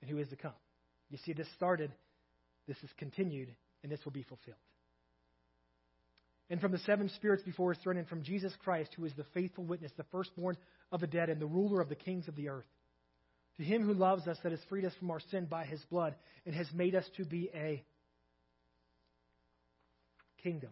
and 0.00 0.10
who 0.10 0.18
is 0.18 0.28
to 0.28 0.36
come. 0.36 0.52
You 1.10 1.18
see, 1.24 1.32
this 1.32 1.48
started, 1.54 1.92
this 2.66 2.76
is 2.82 2.90
continued, 2.98 3.54
and 3.82 3.90
this 3.90 4.04
will 4.04 4.12
be 4.12 4.22
fulfilled. 4.22 4.56
And 6.48 6.60
from 6.60 6.72
the 6.72 6.78
seven 6.78 7.08
spirits 7.16 7.42
before 7.42 7.72
his 7.72 7.82
throne, 7.82 7.96
and 7.96 8.08
from 8.08 8.22
Jesus 8.22 8.52
Christ, 8.62 8.90
who 8.96 9.04
is 9.04 9.12
the 9.16 9.26
faithful 9.34 9.64
witness, 9.64 9.92
the 9.96 10.04
firstborn 10.12 10.56
of 10.92 11.00
the 11.00 11.06
dead 11.06 11.28
and 11.28 11.40
the 11.40 11.46
ruler 11.46 11.80
of 11.80 11.88
the 11.88 11.96
kings 11.96 12.28
of 12.28 12.36
the 12.36 12.48
earth. 12.48 12.66
To 13.56 13.64
him 13.64 13.84
who 13.84 13.94
loves 13.94 14.28
us, 14.28 14.38
that 14.42 14.52
has 14.52 14.60
freed 14.68 14.84
us 14.84 14.92
from 14.98 15.10
our 15.10 15.20
sin 15.30 15.46
by 15.46 15.64
his 15.64 15.80
blood, 15.90 16.14
and 16.44 16.54
has 16.54 16.68
made 16.72 16.94
us 16.94 17.08
to 17.16 17.24
be 17.24 17.50
a 17.54 17.82
kingdom 20.42 20.70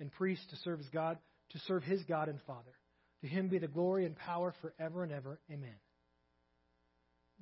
and 0.00 0.12
priests 0.12 0.44
to 0.50 0.56
serve 0.56 0.78
his 0.78 0.88
God, 0.90 1.18
to 1.50 1.58
serve 1.60 1.82
his 1.82 2.02
God 2.04 2.28
and 2.28 2.38
Father. 2.46 2.72
To 3.22 3.26
him 3.26 3.48
be 3.48 3.58
the 3.58 3.68
glory 3.68 4.04
and 4.04 4.16
power 4.16 4.54
forever 4.60 5.02
and 5.02 5.12
ever. 5.12 5.40
Amen. 5.50 5.74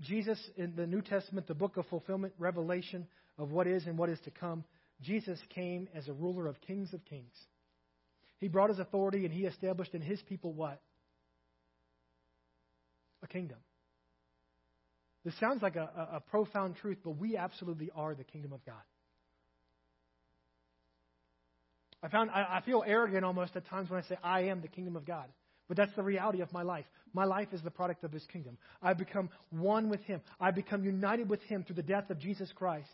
Jesus, 0.00 0.38
in 0.56 0.74
the 0.76 0.86
New 0.86 1.00
Testament, 1.00 1.46
the 1.46 1.54
book 1.54 1.76
of 1.76 1.86
fulfillment, 1.86 2.34
revelation 2.38 3.06
of 3.38 3.50
what 3.50 3.66
is 3.66 3.86
and 3.86 3.96
what 3.96 4.08
is 4.08 4.20
to 4.24 4.30
come, 4.30 4.64
Jesus 5.02 5.38
came 5.54 5.88
as 5.94 6.08
a 6.08 6.12
ruler 6.12 6.46
of 6.46 6.60
kings 6.60 6.92
of 6.92 7.04
kings. 7.04 7.34
He 8.38 8.48
brought 8.48 8.70
his 8.70 8.78
authority 8.78 9.24
and 9.24 9.32
he 9.32 9.46
established 9.46 9.94
in 9.94 10.02
his 10.02 10.20
people 10.22 10.52
what? 10.52 10.80
A 13.22 13.26
kingdom. 13.26 13.58
This 15.24 15.38
sounds 15.40 15.62
like 15.62 15.76
a, 15.76 15.90
a, 16.12 16.16
a 16.16 16.20
profound 16.20 16.76
truth, 16.76 16.98
but 17.02 17.12
we 17.12 17.36
absolutely 17.36 17.90
are 17.96 18.14
the 18.14 18.24
kingdom 18.24 18.52
of 18.52 18.64
God. 18.64 18.74
I 22.02 22.08
found 22.08 22.30
I, 22.30 22.58
I 22.58 22.60
feel 22.64 22.84
arrogant 22.86 23.24
almost 23.24 23.56
at 23.56 23.66
times 23.66 23.90
when 23.90 24.00
I 24.02 24.06
say 24.06 24.16
I 24.22 24.42
am 24.42 24.60
the 24.60 24.68
kingdom 24.68 24.96
of 24.96 25.04
God. 25.04 25.26
But 25.68 25.76
that's 25.76 25.94
the 25.96 26.02
reality 26.02 26.40
of 26.40 26.52
my 26.52 26.62
life. 26.62 26.84
My 27.12 27.24
life 27.24 27.48
is 27.52 27.62
the 27.62 27.70
product 27.70 28.04
of 28.04 28.12
His 28.12 28.24
kingdom. 28.26 28.56
I 28.82 28.92
become 28.94 29.30
one 29.50 29.88
with 29.88 30.02
Him. 30.02 30.20
I 30.40 30.50
become 30.50 30.84
united 30.84 31.28
with 31.28 31.42
Him 31.42 31.64
through 31.64 31.76
the 31.76 31.82
death 31.82 32.10
of 32.10 32.18
Jesus 32.18 32.50
Christ. 32.54 32.90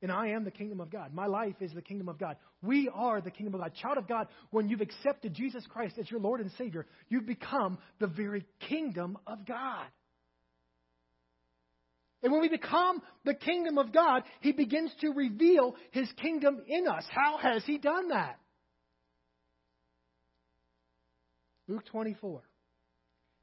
And 0.00 0.10
I 0.10 0.28
am 0.28 0.44
the 0.44 0.50
kingdom 0.50 0.80
of 0.80 0.90
God. 0.90 1.14
My 1.14 1.26
life 1.26 1.54
is 1.60 1.72
the 1.72 1.82
kingdom 1.82 2.08
of 2.08 2.18
God. 2.18 2.36
We 2.60 2.90
are 2.92 3.20
the 3.20 3.30
kingdom 3.30 3.54
of 3.54 3.60
God. 3.60 3.72
Child 3.80 3.98
of 3.98 4.08
God, 4.08 4.26
when 4.50 4.68
you've 4.68 4.80
accepted 4.80 5.32
Jesus 5.32 5.64
Christ 5.68 5.96
as 5.98 6.10
your 6.10 6.20
Lord 6.20 6.40
and 6.40 6.50
Savior, 6.58 6.86
you've 7.08 7.26
become 7.26 7.78
the 8.00 8.08
very 8.08 8.44
kingdom 8.68 9.16
of 9.26 9.46
God. 9.46 9.86
And 12.22 12.32
when 12.32 12.40
we 12.40 12.48
become 12.48 13.00
the 13.24 13.34
kingdom 13.34 13.78
of 13.78 13.92
God, 13.92 14.22
He 14.40 14.52
begins 14.52 14.92
to 15.00 15.10
reveal 15.10 15.76
His 15.92 16.10
kingdom 16.20 16.62
in 16.66 16.88
us. 16.88 17.04
How 17.08 17.38
has 17.38 17.64
He 17.64 17.78
done 17.78 18.08
that? 18.08 18.38
Luke 21.68 21.84
24. 21.86 22.42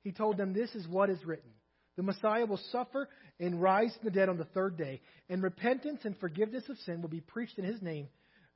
He 0.03 0.12
told 0.12 0.38
them, 0.38 0.53
This 0.53 0.73
is 0.75 0.88
what 0.88 1.10
is 1.10 1.23
written. 1.25 1.51
The 1.97 2.03
Messiah 2.03 2.45
will 2.45 2.60
suffer 2.71 3.10
and 3.39 3.62
rise 3.62 3.93
from 3.95 4.05
the 4.05 4.17
dead 4.17 4.29
on 4.29 4.38
the 4.38 4.45
third 4.45 4.77
day, 4.77 5.01
and 5.29 5.43
repentance 5.43 6.01
and 6.05 6.17
forgiveness 6.17 6.63
of 6.69 6.77
sin 6.79 7.01
will 7.01 7.10
be 7.10 7.21
preached 7.21 7.58
in 7.58 7.65
his 7.65 7.82
name 7.82 8.08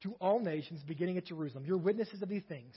to 0.04 0.14
all 0.22 0.40
nations, 0.40 0.82
beginning 0.88 1.18
at 1.18 1.26
Jerusalem. 1.26 1.66
You're 1.66 1.78
witnesses 1.78 2.22
of 2.22 2.30
these 2.30 2.44
things. 2.48 2.74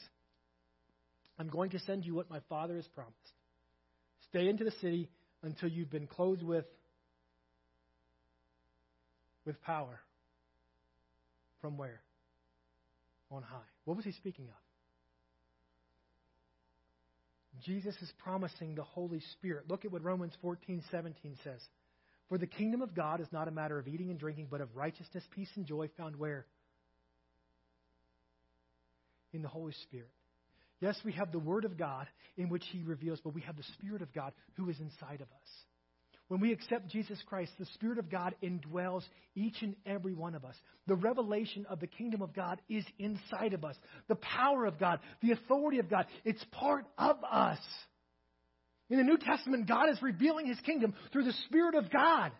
I'm 1.38 1.48
going 1.48 1.70
to 1.70 1.78
send 1.80 2.04
you 2.04 2.14
what 2.14 2.30
my 2.30 2.40
Father 2.48 2.76
has 2.76 2.86
promised. 2.88 3.16
Stay 4.28 4.48
into 4.48 4.64
the 4.64 4.72
city 4.80 5.08
until 5.42 5.68
you've 5.68 5.90
been 5.90 6.06
clothed 6.06 6.42
with, 6.42 6.64
with 9.44 9.60
power. 9.62 10.00
From 11.60 11.76
where? 11.76 12.00
On 13.30 13.42
high. 13.42 13.58
What 13.84 13.96
was 13.96 14.04
he 14.04 14.12
speaking 14.12 14.46
of? 14.46 14.54
Jesus 17.64 17.94
is 18.02 18.12
promising 18.18 18.74
the 18.74 18.82
Holy 18.82 19.20
Spirit. 19.32 19.64
Look 19.68 19.84
at 19.84 19.92
what 19.92 20.02
Romans 20.02 20.32
14, 20.42 20.82
17 20.90 21.36
says. 21.44 21.60
For 22.28 22.38
the 22.38 22.46
kingdom 22.46 22.82
of 22.82 22.94
God 22.94 23.20
is 23.20 23.28
not 23.32 23.48
a 23.48 23.52
matter 23.52 23.78
of 23.78 23.86
eating 23.86 24.10
and 24.10 24.18
drinking, 24.18 24.48
but 24.50 24.60
of 24.60 24.74
righteousness, 24.74 25.24
peace, 25.34 25.50
and 25.56 25.64
joy 25.64 25.88
found 25.96 26.16
where? 26.16 26.46
In 29.32 29.42
the 29.42 29.48
Holy 29.48 29.74
Spirit. 29.84 30.10
Yes, 30.80 30.98
we 31.04 31.12
have 31.12 31.32
the 31.32 31.38
Word 31.38 31.64
of 31.64 31.78
God 31.78 32.06
in 32.36 32.48
which 32.48 32.64
He 32.70 32.82
reveals, 32.82 33.20
but 33.22 33.34
we 33.34 33.42
have 33.42 33.56
the 33.56 33.62
Spirit 33.78 34.02
of 34.02 34.12
God 34.12 34.32
who 34.54 34.68
is 34.68 34.78
inside 34.80 35.20
of 35.20 35.28
us. 35.28 35.50
When 36.28 36.40
we 36.40 36.52
accept 36.52 36.88
Jesus 36.88 37.22
Christ, 37.26 37.52
the 37.58 37.66
Spirit 37.74 37.98
of 37.98 38.10
God 38.10 38.34
indwells 38.42 39.04
each 39.36 39.62
and 39.62 39.76
every 39.86 40.12
one 40.12 40.34
of 40.34 40.44
us. 40.44 40.56
The 40.88 40.96
revelation 40.96 41.66
of 41.70 41.78
the 41.78 41.86
kingdom 41.86 42.20
of 42.20 42.34
God 42.34 42.60
is 42.68 42.84
inside 42.98 43.52
of 43.52 43.64
us. 43.64 43.76
The 44.08 44.16
power 44.16 44.66
of 44.66 44.78
God, 44.78 44.98
the 45.22 45.32
authority 45.32 45.78
of 45.78 45.88
God, 45.88 46.06
it's 46.24 46.44
part 46.50 46.84
of 46.98 47.18
us. 47.30 47.60
In 48.90 48.98
the 48.98 49.04
New 49.04 49.18
Testament, 49.18 49.68
God 49.68 49.88
is 49.88 50.02
revealing 50.02 50.46
His 50.46 50.60
kingdom 50.60 50.94
through 51.12 51.24
the 51.24 51.34
Spirit 51.46 51.76
of 51.76 51.90
God. 51.90 52.32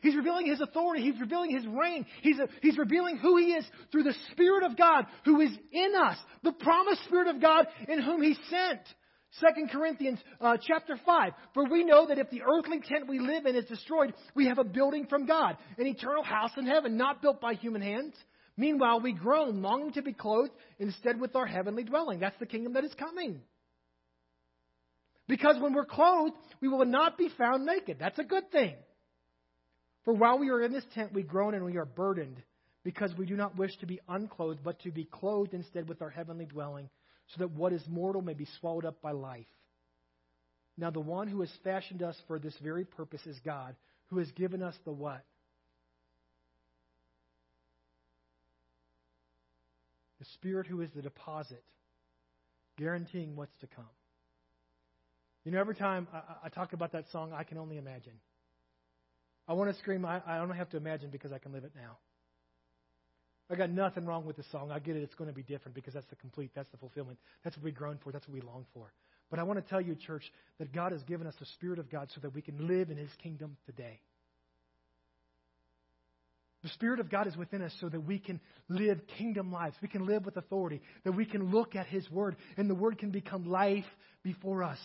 He's 0.00 0.14
revealing 0.14 0.46
His 0.46 0.60
authority. 0.60 1.02
He's 1.02 1.20
revealing 1.20 1.50
His 1.50 1.66
reign. 1.66 2.06
He's, 2.22 2.38
a, 2.38 2.46
he's 2.62 2.78
revealing 2.78 3.16
who 3.16 3.36
He 3.36 3.46
is 3.46 3.64
through 3.90 4.04
the 4.04 4.14
Spirit 4.30 4.62
of 4.62 4.76
God 4.76 5.06
who 5.24 5.40
is 5.40 5.50
in 5.72 5.92
us, 6.04 6.18
the 6.44 6.52
promised 6.52 7.02
Spirit 7.04 7.34
of 7.34 7.40
God 7.40 7.66
in 7.88 8.00
whom 8.00 8.22
He 8.22 8.36
sent. 8.48 8.80
2 9.40 9.66
Corinthians 9.70 10.18
uh, 10.40 10.56
chapter 10.60 10.98
5. 11.04 11.32
For 11.54 11.68
we 11.68 11.84
know 11.84 12.06
that 12.08 12.18
if 12.18 12.30
the 12.30 12.42
earthly 12.42 12.80
tent 12.80 13.08
we 13.08 13.18
live 13.18 13.46
in 13.46 13.54
is 13.54 13.66
destroyed, 13.66 14.14
we 14.34 14.46
have 14.46 14.58
a 14.58 14.64
building 14.64 15.06
from 15.08 15.26
God, 15.26 15.56
an 15.78 15.86
eternal 15.86 16.22
house 16.22 16.52
in 16.56 16.66
heaven, 16.66 16.96
not 16.96 17.20
built 17.20 17.40
by 17.40 17.54
human 17.54 17.82
hands. 17.82 18.14
Meanwhile, 18.56 19.00
we 19.00 19.12
groan, 19.12 19.60
longing 19.60 19.92
to 19.92 20.02
be 20.02 20.14
clothed 20.14 20.52
instead 20.78 21.20
with 21.20 21.36
our 21.36 21.46
heavenly 21.46 21.84
dwelling. 21.84 22.20
That's 22.20 22.38
the 22.38 22.46
kingdom 22.46 22.72
that 22.72 22.84
is 22.84 22.94
coming. 22.94 23.42
Because 25.28 25.56
when 25.60 25.74
we're 25.74 25.84
clothed, 25.84 26.36
we 26.60 26.68
will 26.68 26.84
not 26.86 27.18
be 27.18 27.28
found 27.36 27.66
naked. 27.66 27.98
That's 27.98 28.18
a 28.18 28.24
good 28.24 28.50
thing. 28.50 28.74
For 30.04 30.14
while 30.14 30.38
we 30.38 30.50
are 30.50 30.62
in 30.62 30.72
this 30.72 30.84
tent, 30.94 31.12
we 31.12 31.22
groan 31.22 31.54
and 31.54 31.64
we 31.64 31.76
are 31.76 31.84
burdened, 31.84 32.40
because 32.84 33.12
we 33.18 33.26
do 33.26 33.34
not 33.34 33.58
wish 33.58 33.76
to 33.78 33.86
be 33.86 34.00
unclothed, 34.08 34.60
but 34.62 34.78
to 34.80 34.92
be 34.92 35.04
clothed 35.04 35.52
instead 35.52 35.88
with 35.88 36.00
our 36.00 36.10
heavenly 36.10 36.46
dwelling, 36.46 36.88
so 37.28 37.38
that 37.38 37.50
what 37.50 37.72
is 37.72 37.82
mortal 37.88 38.22
may 38.22 38.34
be 38.34 38.46
swallowed 38.60 38.84
up 38.84 39.00
by 39.02 39.12
life. 39.12 39.46
Now, 40.78 40.90
the 40.90 41.00
one 41.00 41.28
who 41.28 41.40
has 41.40 41.50
fashioned 41.64 42.02
us 42.02 42.16
for 42.26 42.38
this 42.38 42.54
very 42.62 42.84
purpose 42.84 43.24
is 43.26 43.38
God, 43.44 43.74
who 44.08 44.18
has 44.18 44.30
given 44.32 44.62
us 44.62 44.74
the 44.84 44.92
what? 44.92 45.24
The 50.18 50.26
Spirit 50.34 50.66
who 50.66 50.82
is 50.82 50.90
the 50.94 51.02
deposit, 51.02 51.64
guaranteeing 52.76 53.36
what's 53.36 53.56
to 53.60 53.66
come. 53.66 53.84
You 55.44 55.52
know, 55.52 55.60
every 55.60 55.76
time 55.76 56.08
I, 56.12 56.46
I 56.46 56.48
talk 56.48 56.72
about 56.72 56.92
that 56.92 57.04
song, 57.10 57.32
I 57.32 57.44
can 57.44 57.56
only 57.58 57.78
imagine. 57.78 58.14
I 59.48 59.52
want 59.52 59.72
to 59.72 59.78
scream, 59.78 60.04
I, 60.04 60.20
I 60.26 60.38
don't 60.38 60.50
have 60.50 60.70
to 60.70 60.76
imagine 60.76 61.10
because 61.10 61.32
I 61.32 61.38
can 61.38 61.52
live 61.52 61.64
it 61.64 61.72
now. 61.74 61.98
I 63.50 63.54
got 63.54 63.70
nothing 63.70 64.06
wrong 64.06 64.26
with 64.26 64.36
the 64.36 64.44
song. 64.50 64.72
I 64.72 64.78
get 64.80 64.96
it. 64.96 65.02
It's 65.02 65.14
going 65.14 65.30
to 65.30 65.34
be 65.34 65.42
different 65.42 65.74
because 65.74 65.94
that's 65.94 66.06
the 66.08 66.16
complete, 66.16 66.50
that's 66.54 66.70
the 66.70 66.78
fulfillment. 66.78 67.18
That's 67.44 67.56
what 67.56 67.64
we 67.64 67.70
groan 67.70 67.98
for. 68.02 68.10
That's 68.10 68.26
what 68.26 68.34
we 68.34 68.40
long 68.40 68.66
for. 68.74 68.92
But 69.30 69.38
I 69.38 69.44
want 69.44 69.62
to 69.62 69.68
tell 69.68 69.80
you, 69.80 69.94
church, 69.94 70.24
that 70.58 70.72
God 70.72 70.92
has 70.92 71.02
given 71.04 71.26
us 71.26 71.34
the 71.38 71.46
Spirit 71.46 71.78
of 71.78 71.90
God 71.90 72.10
so 72.14 72.20
that 72.22 72.34
we 72.34 72.42
can 72.42 72.66
live 72.66 72.90
in 72.90 72.96
His 72.96 73.10
kingdom 73.22 73.56
today. 73.66 74.00
The 76.62 76.68
Spirit 76.70 76.98
of 76.98 77.10
God 77.10 77.28
is 77.28 77.36
within 77.36 77.62
us 77.62 77.72
so 77.80 77.88
that 77.88 78.00
we 78.00 78.18
can 78.18 78.40
live 78.68 79.00
kingdom 79.18 79.52
lives. 79.52 79.76
We 79.80 79.88
can 79.88 80.06
live 80.06 80.24
with 80.24 80.36
authority, 80.36 80.80
that 81.04 81.12
we 81.12 81.24
can 81.24 81.52
look 81.52 81.76
at 81.76 81.86
His 81.86 82.10
Word, 82.10 82.36
and 82.56 82.68
the 82.68 82.74
Word 82.74 82.98
can 82.98 83.10
become 83.10 83.46
life 83.46 83.84
before 84.24 84.64
us. 84.64 84.78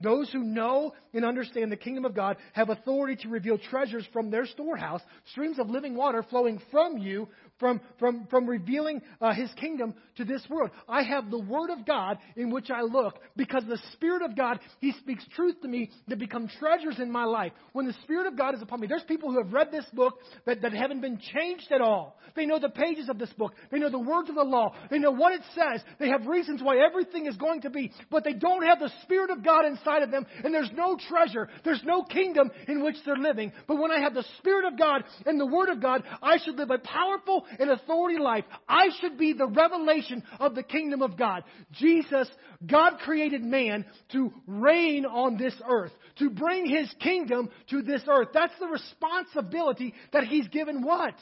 Those 0.00 0.30
who 0.30 0.42
know 0.42 0.92
and 1.14 1.24
understand 1.24 1.72
the 1.72 1.76
kingdom 1.76 2.04
of 2.04 2.14
God 2.14 2.36
have 2.52 2.68
authority 2.68 3.16
to 3.22 3.28
reveal 3.28 3.56
treasures 3.56 4.06
from 4.12 4.30
their 4.30 4.44
storehouse, 4.46 5.00
streams 5.30 5.58
of 5.58 5.70
living 5.70 5.94
water 5.94 6.22
flowing 6.28 6.60
from 6.70 6.98
you 6.98 7.28
from, 7.58 7.80
from, 7.98 8.26
from 8.28 8.46
revealing 8.46 9.00
uh, 9.20 9.32
his 9.32 9.50
kingdom 9.54 9.94
to 10.16 10.24
this 10.24 10.46
world. 10.50 10.70
I 10.88 11.02
have 11.02 11.30
the 11.30 11.38
word 11.38 11.70
of 11.70 11.86
God 11.86 12.18
in 12.36 12.50
which 12.50 12.70
I 12.70 12.82
look 12.82 13.18
because 13.36 13.64
the 13.66 13.80
Spirit 13.92 14.22
of 14.22 14.36
God, 14.36 14.60
he 14.80 14.92
speaks 14.92 15.24
truth 15.34 15.60
to 15.62 15.68
me 15.68 15.90
that 16.08 16.18
become 16.18 16.48
treasures 16.48 16.98
in 16.98 17.10
my 17.10 17.24
life. 17.24 17.52
When 17.72 17.86
the 17.86 17.94
Spirit 18.02 18.26
of 18.26 18.36
God 18.36 18.54
is 18.54 18.62
upon 18.62 18.80
me, 18.80 18.86
there's 18.86 19.02
people 19.04 19.30
who 19.30 19.42
have 19.42 19.52
read 19.52 19.70
this 19.70 19.86
book 19.92 20.18
that, 20.44 20.62
that 20.62 20.72
haven't 20.72 21.00
been 21.00 21.18
changed 21.18 21.72
at 21.72 21.80
all. 21.80 22.18
They 22.34 22.46
know 22.46 22.58
the 22.58 22.68
pages 22.68 23.08
of 23.08 23.18
this 23.18 23.32
book. 23.32 23.54
They 23.70 23.78
know 23.78 23.90
the 23.90 23.98
words 23.98 24.28
of 24.28 24.34
the 24.34 24.42
law. 24.42 24.74
They 24.90 24.98
know 24.98 25.12
what 25.12 25.32
it 25.32 25.42
says. 25.54 25.82
They 25.98 26.08
have 26.08 26.26
reasons 26.26 26.62
why 26.62 26.78
everything 26.78 27.26
is 27.26 27.36
going 27.36 27.62
to 27.62 27.70
be, 27.70 27.92
but 28.10 28.24
they 28.24 28.34
don't 28.34 28.64
have 28.64 28.80
the 28.80 28.92
Spirit 29.02 29.30
of 29.30 29.42
God 29.42 29.64
inside 29.64 29.85
of 30.02 30.10
them, 30.10 30.26
and 30.44 30.52
there's 30.52 30.70
no 30.74 30.96
treasure. 31.08 31.48
There's 31.64 31.82
no 31.84 32.02
kingdom 32.02 32.50
in 32.68 32.82
which 32.82 32.96
they're 33.04 33.16
living. 33.16 33.52
But 33.66 33.78
when 33.78 33.90
I 33.90 34.00
have 34.00 34.14
the 34.14 34.24
Spirit 34.38 34.64
of 34.66 34.78
God 34.78 35.04
and 35.24 35.38
the 35.38 35.46
Word 35.46 35.68
of 35.68 35.80
God, 35.80 36.02
I 36.22 36.38
should 36.38 36.56
live 36.56 36.70
a 36.70 36.78
powerful 36.78 37.46
and 37.58 37.70
authority 37.70 38.18
life. 38.18 38.44
I 38.68 38.88
should 39.00 39.18
be 39.18 39.32
the 39.32 39.46
revelation 39.46 40.22
of 40.38 40.54
the 40.54 40.62
kingdom 40.62 41.02
of 41.02 41.16
God. 41.16 41.44
Jesus, 41.72 42.28
God 42.64 42.98
created 42.98 43.42
man 43.42 43.84
to 44.12 44.32
reign 44.46 45.06
on 45.06 45.36
this 45.36 45.54
earth, 45.68 45.92
to 46.18 46.30
bring 46.30 46.66
his 46.66 46.92
kingdom 47.00 47.50
to 47.70 47.82
this 47.82 48.02
earth. 48.08 48.28
That's 48.32 48.58
the 48.58 48.66
responsibility 48.66 49.94
that 50.12 50.24
he's 50.24 50.48
given 50.48 50.82
what? 50.82 51.14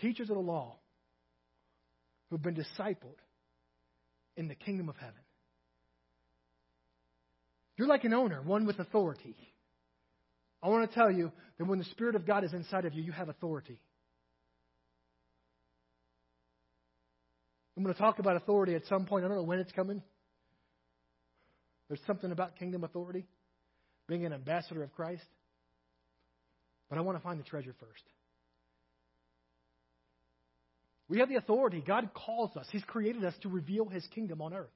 Teachers 0.00 0.30
of 0.30 0.36
the 0.36 0.42
law 0.42 0.76
who've 2.30 2.42
been 2.42 2.54
discipled 2.54 3.18
in 4.36 4.48
the 4.48 4.54
kingdom 4.54 4.88
of 4.88 4.96
heaven. 4.96 5.14
You're 7.80 7.88
like 7.88 8.04
an 8.04 8.12
owner, 8.12 8.42
one 8.42 8.66
with 8.66 8.78
authority. 8.78 9.34
I 10.62 10.68
want 10.68 10.90
to 10.90 10.94
tell 10.94 11.10
you 11.10 11.32
that 11.56 11.64
when 11.64 11.78
the 11.78 11.86
Spirit 11.86 12.14
of 12.14 12.26
God 12.26 12.44
is 12.44 12.52
inside 12.52 12.84
of 12.84 12.92
you, 12.92 13.02
you 13.02 13.12
have 13.12 13.30
authority. 13.30 13.80
I'm 17.74 17.82
going 17.82 17.94
to 17.94 17.98
talk 17.98 18.18
about 18.18 18.36
authority 18.36 18.74
at 18.74 18.84
some 18.84 19.06
point. 19.06 19.24
I 19.24 19.28
don't 19.28 19.38
know 19.38 19.44
when 19.44 19.60
it's 19.60 19.72
coming. 19.72 20.02
There's 21.88 22.02
something 22.06 22.30
about 22.30 22.56
kingdom 22.56 22.84
authority, 22.84 23.26
being 24.06 24.26
an 24.26 24.34
ambassador 24.34 24.82
of 24.82 24.92
Christ. 24.92 25.24
But 26.90 26.98
I 26.98 27.00
want 27.00 27.16
to 27.16 27.24
find 27.24 27.40
the 27.40 27.44
treasure 27.44 27.74
first. 27.80 28.04
We 31.08 31.20
have 31.20 31.30
the 31.30 31.36
authority. 31.36 31.82
God 31.86 32.10
calls 32.12 32.54
us, 32.58 32.66
He's 32.70 32.84
created 32.84 33.24
us 33.24 33.32
to 33.40 33.48
reveal 33.48 33.88
His 33.88 34.06
kingdom 34.08 34.42
on 34.42 34.52
earth. 34.52 34.68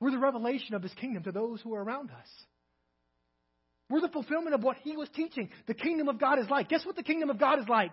We're 0.00 0.10
the 0.10 0.18
revelation 0.18 0.74
of 0.74 0.82
His 0.82 0.92
kingdom 0.94 1.22
to 1.24 1.32
those 1.32 1.60
who 1.62 1.74
are 1.74 1.82
around 1.82 2.10
us. 2.10 2.28
We're 3.88 4.00
the 4.00 4.08
fulfillment 4.08 4.54
of 4.54 4.62
what 4.62 4.76
He 4.82 4.96
was 4.96 5.08
teaching. 5.14 5.50
The 5.66 5.74
kingdom 5.74 6.08
of 6.08 6.18
God 6.18 6.38
is 6.38 6.50
like. 6.50 6.68
Guess 6.68 6.84
what 6.84 6.96
the 6.96 7.02
kingdom 7.02 7.30
of 7.30 7.38
God 7.38 7.58
is 7.60 7.68
like? 7.68 7.92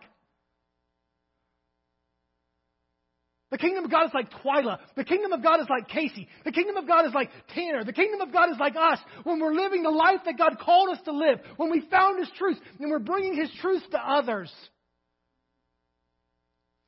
The 3.51 3.59
kingdom 3.59 3.85
of 3.85 3.91
God 3.91 4.05
is 4.05 4.13
like 4.15 4.31
Twyla. 4.43 4.79
The 4.95 5.03
kingdom 5.03 5.31
of 5.31 5.43
God 5.43 5.59
is 5.59 5.67
like 5.69 5.87
Casey. 5.87 6.27
The 6.43 6.51
kingdom 6.51 6.75
of 6.75 6.87
God 6.87 7.05
is 7.05 7.13
like 7.13 7.29
Tanner. 7.53 7.83
The 7.83 7.93
kingdom 7.93 8.19
of 8.21 8.33
God 8.33 8.49
is 8.49 8.57
like 8.59 8.75
us 8.75 8.97
when 9.25 9.39
we're 9.39 9.53
living 9.53 9.83
the 9.83 9.91
life 9.91 10.21
that 10.25 10.39
God 10.39 10.57
called 10.59 10.89
us 10.89 10.97
to 11.05 11.11
live, 11.11 11.37
when 11.57 11.69
we 11.69 11.81
found 11.81 12.17
His 12.17 12.29
truth, 12.35 12.57
and 12.79 12.89
we're 12.89 12.97
bringing 12.97 13.35
His 13.35 13.51
truth 13.61 13.83
to 13.91 13.99
others. 13.99 14.51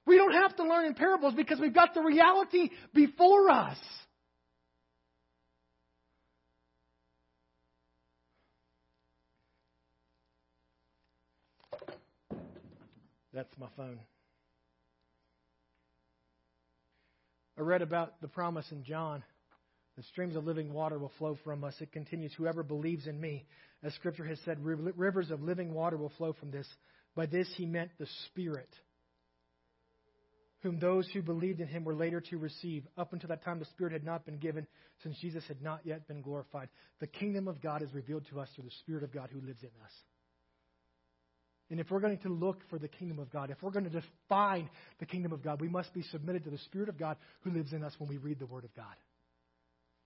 We 0.07 0.17
don't 0.17 0.33
have 0.33 0.55
to 0.55 0.63
learn 0.63 0.85
in 0.85 0.95
parables 0.95 1.35
because 1.35 1.59
we've 1.59 1.71
got 1.71 1.93
the 1.93 2.01
reality 2.01 2.71
before 2.95 3.51
us. 3.51 3.77
That's 13.35 13.55
my 13.59 13.67
phone. 13.75 13.99
I 17.57 17.61
read 17.61 17.81
about 17.81 18.21
the 18.21 18.27
promise 18.27 18.65
in 18.71 18.83
John 18.83 19.23
the 19.97 20.03
streams 20.03 20.35
of 20.35 20.45
living 20.45 20.73
water 20.73 20.99
will 20.99 21.11
flow 21.17 21.37
from 21.43 21.63
us. 21.63 21.73
It 21.79 21.91
continues, 21.93 22.33
Whoever 22.37 22.63
believes 22.63 23.07
in 23.07 23.19
me, 23.19 23.45
as 23.81 23.93
Scripture 23.93 24.25
has 24.25 24.39
said, 24.43 24.57
rivers 24.61 25.31
of 25.31 25.41
living 25.41 25.73
water 25.73 25.95
will 25.95 26.11
flow 26.17 26.33
from 26.33 26.51
this. 26.51 26.67
By 27.15 27.27
this 27.27 27.47
he 27.55 27.65
meant 27.65 27.91
the 27.97 28.07
Spirit, 28.25 28.69
whom 30.63 30.79
those 30.79 31.07
who 31.13 31.21
believed 31.21 31.61
in 31.61 31.69
him 31.69 31.85
were 31.85 31.95
later 31.95 32.19
to 32.19 32.37
receive. 32.37 32.85
Up 32.97 33.13
until 33.13 33.29
that 33.29 33.45
time, 33.45 33.59
the 33.59 33.65
Spirit 33.65 33.93
had 33.93 34.03
not 34.03 34.25
been 34.25 34.37
given, 34.37 34.67
since 35.01 35.17
Jesus 35.19 35.45
had 35.47 35.61
not 35.61 35.79
yet 35.85 36.09
been 36.09 36.21
glorified. 36.21 36.67
The 36.99 37.07
kingdom 37.07 37.47
of 37.47 37.61
God 37.61 37.81
is 37.81 37.93
revealed 37.93 38.25
to 38.31 38.41
us 38.41 38.49
through 38.53 38.65
the 38.65 38.71
Spirit 38.81 39.03
of 39.03 39.13
God 39.13 39.29
who 39.31 39.39
lives 39.39 39.63
in 39.63 39.69
us. 39.81 39.91
And 41.71 41.79
if 41.79 41.89
we're 41.89 41.99
going 41.99 42.17
to 42.19 42.29
look 42.29 42.59
for 42.69 42.77
the 42.77 42.87
kingdom 42.87 43.17
of 43.17 43.31
God, 43.31 43.49
if 43.49 43.57
we're 43.61 43.71
going 43.71 43.89
to 43.89 44.01
define 44.01 44.69
the 44.99 45.05
kingdom 45.05 45.31
of 45.31 45.43
God, 45.43 45.59
we 45.59 45.67
must 45.67 45.93
be 45.93 46.03
submitted 46.03 46.43
to 46.43 46.51
the 46.51 46.59
Spirit 46.59 46.89
of 46.89 46.97
God 46.97 47.17
who 47.41 47.51
lives 47.51 47.73
in 47.73 47.83
us 47.83 47.93
when 47.97 48.09
we 48.09 48.17
read 48.17 48.39
the 48.39 48.45
Word 48.45 48.65
of 48.65 48.75
God. 48.75 48.95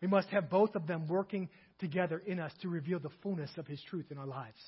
We 0.01 0.07
must 0.07 0.29
have 0.29 0.49
both 0.49 0.75
of 0.75 0.87
them 0.87 1.07
working 1.07 1.49
together 1.79 2.21
in 2.25 2.39
us 2.39 2.53
to 2.61 2.69
reveal 2.69 2.99
the 2.99 3.09
fullness 3.21 3.51
of 3.57 3.67
His 3.67 3.81
truth 3.89 4.05
in 4.09 4.17
our 4.17 4.25
lives. 4.25 4.59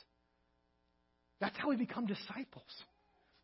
That's 1.39 1.57
how 1.57 1.69
we 1.69 1.77
become 1.77 2.05
disciples. 2.05 2.63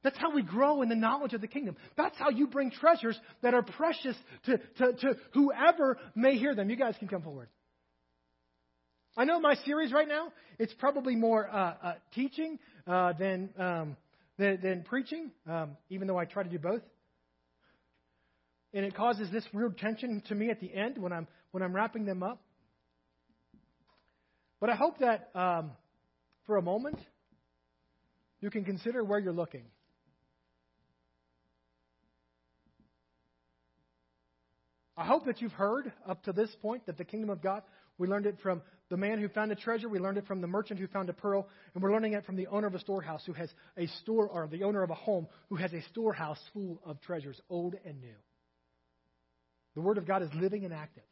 That's 0.04 0.18
how 0.18 0.34
we 0.34 0.44
grow 0.44 0.82
in 0.82 0.90
the 0.90 0.96
knowledge 0.96 1.34
of 1.34 1.42
the 1.42 1.48
kingdom. 1.48 1.76
That's 1.96 2.18
how 2.18 2.30
you 2.30 2.48
bring 2.48 2.72
treasures 2.72 3.20
that 3.42 3.54
are 3.54 3.64
precious 3.64 4.16
to, 4.46 4.58
to, 4.58 4.94
to 4.94 5.16
whoever 5.34 5.98
may 6.16 6.38
hear 6.38 6.54
them. 6.54 6.70
You 6.70 6.76
guys 6.76 6.96
can 7.00 7.08
come 7.08 7.24
forward. 7.24 7.50
I 9.20 9.26
know 9.26 9.40
my 9.40 9.56
series 9.66 9.92
right 9.92 10.08
now, 10.08 10.32
it's 10.60 10.74
probably 10.76 11.16
more 11.16 11.50
uh, 11.50 11.74
uh, 11.82 11.94
teaching 12.14 12.60
uh, 12.86 13.14
than, 13.14 13.50
um, 13.58 13.98
than, 14.38 14.60
than, 14.62 14.84
preaching, 14.84 15.32
um, 15.50 15.72
even 15.90 16.08
though 16.08 16.20
I 16.20 16.26
try 16.26 16.44
to 16.44 16.50
do 16.50 16.60
both. 16.60 16.84
And 18.76 18.86
it 18.86 18.96
causes 18.96 19.32
this 19.32 19.44
weird 19.52 19.80
tension 19.80 20.22
to 20.28 20.36
me 20.36 20.52
at 20.52 20.60
the 20.60 20.72
end 20.72 21.00
when 21.00 21.12
I'm, 21.12 21.28
when 21.50 21.64
I'm 21.64 21.76
wrapping 21.76 22.06
them 22.06 22.22
up. 22.22 22.44
But 24.60 24.70
I 24.70 24.76
hope 24.76 25.00
that 25.00 25.32
um, 25.34 25.72
for 26.46 26.58
a 26.58 26.62
moment, 26.62 27.00
you 28.40 28.52
can 28.52 28.66
consider 28.66 29.04
where 29.04 29.18
you're 29.18 29.34
looking. 29.34 29.64
I 34.96 35.06
hope 35.06 35.26
that 35.26 35.42
you've 35.42 35.52
heard 35.54 35.92
up 36.08 36.24
to 36.26 36.34
this 36.34 36.56
point 36.62 36.86
that 36.86 37.00
the 37.00 37.06
kingdom 37.06 37.32
of 37.32 37.42
God, 37.42 37.64
we 37.98 38.08
learned 38.08 38.28
it 38.28 38.38
from 38.44 38.62
the 38.90 38.98
man 38.98 39.20
who 39.20 39.28
found 39.28 39.52
a 39.52 39.56
treasure. 39.56 39.90
We 39.90 40.00
learned 40.00 40.18
it 40.18 40.28
from 40.28 40.42
the 40.42 40.48
merchant 40.48 40.80
who 40.80 40.88
found 40.88 41.10
a 41.10 41.14
pearl. 41.14 41.48
And 41.74 41.84
we're 41.84 41.92
learning 41.92 42.14
it 42.14 42.26
from 42.26 42.36
the 42.36 42.48
owner 42.48 42.68
of 42.68 42.76
a 42.76 42.80
storehouse 42.80 43.24
who 43.26 43.34
has 43.34 43.50
a 43.78 43.88
store, 44.02 44.28
or 44.28 44.48
the 44.48 44.64
owner 44.64 44.84
of 44.84 44.90
a 44.90 44.96
home 44.96 45.28
who 45.50 45.56
has 45.56 45.74
a 45.74 45.82
storehouse 45.90 46.40
full 46.54 46.80
of 46.86 47.02
treasures, 47.02 47.40
old 47.50 47.76
and 47.86 48.00
new. 48.00 48.16
The 49.76 49.82
Word 49.82 49.98
of 49.98 50.08
God 50.08 50.24
is 50.24 50.30
living 50.34 50.66
and 50.66 50.74
active. 50.74 51.04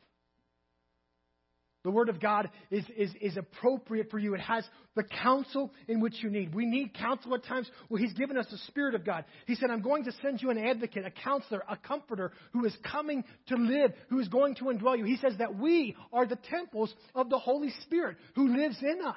The 1.85 1.91
Word 1.91 2.09
of 2.09 2.19
God 2.19 2.49
is, 2.71 2.83
is, 2.97 3.11
is 3.21 3.37
appropriate 3.37 4.09
for 4.09 4.17
you. 4.17 4.33
It 4.33 4.41
has 4.41 4.67
the 4.95 5.03
counsel 5.03 5.71
in 5.87 5.99
which 5.99 6.15
you 6.23 6.31
need. 6.31 6.55
We 6.55 6.65
need 6.65 6.95
counsel 6.95 7.35
at 7.35 7.45
times. 7.45 7.69
Well, 7.89 8.01
He's 8.01 8.13
given 8.13 8.39
us 8.39 8.47
the 8.49 8.57
Spirit 8.69 8.95
of 8.95 9.05
God. 9.05 9.23
He 9.45 9.53
said, 9.53 9.69
I'm 9.69 9.83
going 9.83 10.05
to 10.05 10.11
send 10.23 10.41
you 10.41 10.49
an 10.49 10.57
advocate, 10.57 11.05
a 11.05 11.11
counselor, 11.11 11.61
a 11.69 11.77
comforter 11.77 12.31
who 12.53 12.65
is 12.65 12.75
coming 12.91 13.23
to 13.49 13.55
live, 13.55 13.93
who 14.09 14.19
is 14.19 14.27
going 14.29 14.55
to 14.55 14.63
indwell 14.63 14.97
you. 14.97 15.03
He 15.03 15.17
says 15.17 15.33
that 15.37 15.59
we 15.59 15.95
are 16.11 16.25
the 16.25 16.39
temples 16.49 16.91
of 17.13 17.29
the 17.29 17.37
Holy 17.37 17.69
Spirit 17.83 18.17
who 18.33 18.57
lives 18.57 18.77
in 18.81 19.05
us. 19.05 19.15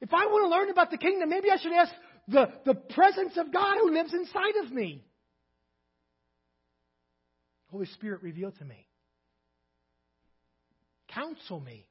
If 0.00 0.14
I 0.14 0.26
want 0.26 0.44
to 0.44 0.56
learn 0.56 0.70
about 0.70 0.92
the 0.92 0.98
kingdom, 0.98 1.28
maybe 1.28 1.50
I 1.50 1.56
should 1.60 1.72
ask 1.72 1.92
the, 2.28 2.52
the 2.64 2.74
presence 2.74 3.36
of 3.36 3.52
God 3.52 3.78
who 3.80 3.92
lives 3.92 4.14
inside 4.14 4.64
of 4.64 4.70
me. 4.70 5.02
Holy 7.66 7.86
Spirit, 7.86 8.22
reveal 8.22 8.52
to 8.52 8.64
me. 8.64 8.86
Counsel 11.16 11.60
me. 11.60 11.86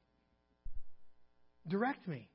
Direct 1.68 2.06
me. 2.08 2.28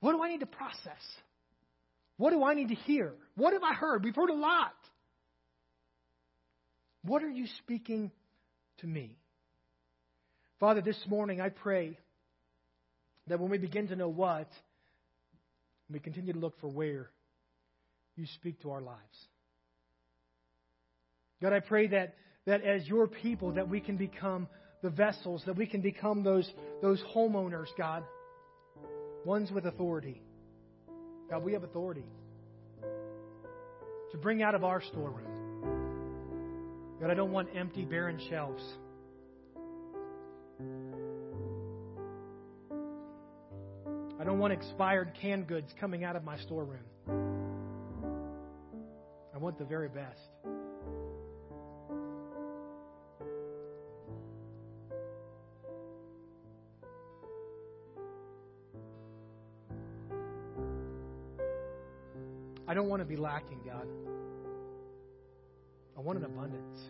What 0.00 0.12
do 0.12 0.22
I 0.22 0.28
need 0.28 0.40
to 0.40 0.46
process? 0.46 1.02
What 2.16 2.30
do 2.30 2.42
I 2.42 2.54
need 2.54 2.68
to 2.68 2.74
hear? 2.74 3.12
What 3.36 3.52
have 3.52 3.62
I 3.62 3.74
heard? 3.74 4.02
We've 4.02 4.14
heard 4.14 4.30
a 4.30 4.34
lot. 4.34 4.74
What 7.02 7.22
are 7.22 7.30
you 7.30 7.46
speaking 7.58 8.10
to 8.78 8.86
me? 8.86 9.16
Father, 10.58 10.80
this 10.80 10.98
morning 11.06 11.40
I 11.40 11.50
pray 11.50 11.98
that 13.26 13.38
when 13.38 13.50
we 13.50 13.58
begin 13.58 13.88
to 13.88 13.96
know 13.96 14.08
what, 14.08 14.48
we 15.90 15.98
continue 16.00 16.32
to 16.32 16.38
look 16.38 16.58
for 16.60 16.68
where, 16.68 17.10
you 18.16 18.26
speak 18.36 18.60
to 18.62 18.70
our 18.70 18.80
lives. 18.80 18.98
God, 21.42 21.52
I 21.52 21.60
pray 21.60 21.88
that, 21.88 22.14
that 22.46 22.62
as 22.62 22.86
your 22.86 23.06
people, 23.06 23.52
that 23.52 23.68
we 23.68 23.80
can 23.80 23.96
become 23.96 24.46
the 24.82 24.90
vessels, 24.90 25.42
that 25.46 25.56
we 25.56 25.66
can 25.66 25.80
become 25.80 26.22
those, 26.22 26.48
those 26.82 27.02
homeowners, 27.14 27.68
God, 27.78 28.04
ones 29.24 29.50
with 29.50 29.64
authority. 29.66 30.20
God, 31.30 31.42
we 31.42 31.54
have 31.54 31.64
authority 31.64 32.04
to 34.12 34.18
bring 34.18 34.42
out 34.42 34.54
of 34.54 34.62
our 34.62 34.82
storeroom. 34.82 35.30
God, 37.00 37.10
I 37.10 37.14
don't 37.14 37.32
want 37.32 37.48
empty, 37.56 37.84
barren 37.84 38.20
shelves. 38.28 38.62
I 44.20 44.24
don't 44.24 44.38
want 44.38 44.52
expired 44.52 45.12
canned 45.20 45.48
goods 45.48 45.72
coming 45.80 46.04
out 46.04 46.14
of 46.14 46.24
my 46.24 46.38
storeroom. 46.38 46.84
I 49.34 49.38
want 49.38 49.58
the 49.58 49.64
very 49.64 49.88
best. 49.88 50.53
I 62.66 62.74
don't 62.74 62.88
want 62.88 63.00
to 63.00 63.06
be 63.06 63.16
lacking, 63.16 63.60
God. 63.64 63.86
I 65.96 66.00
want 66.00 66.18
an 66.18 66.24
abundance. 66.24 66.80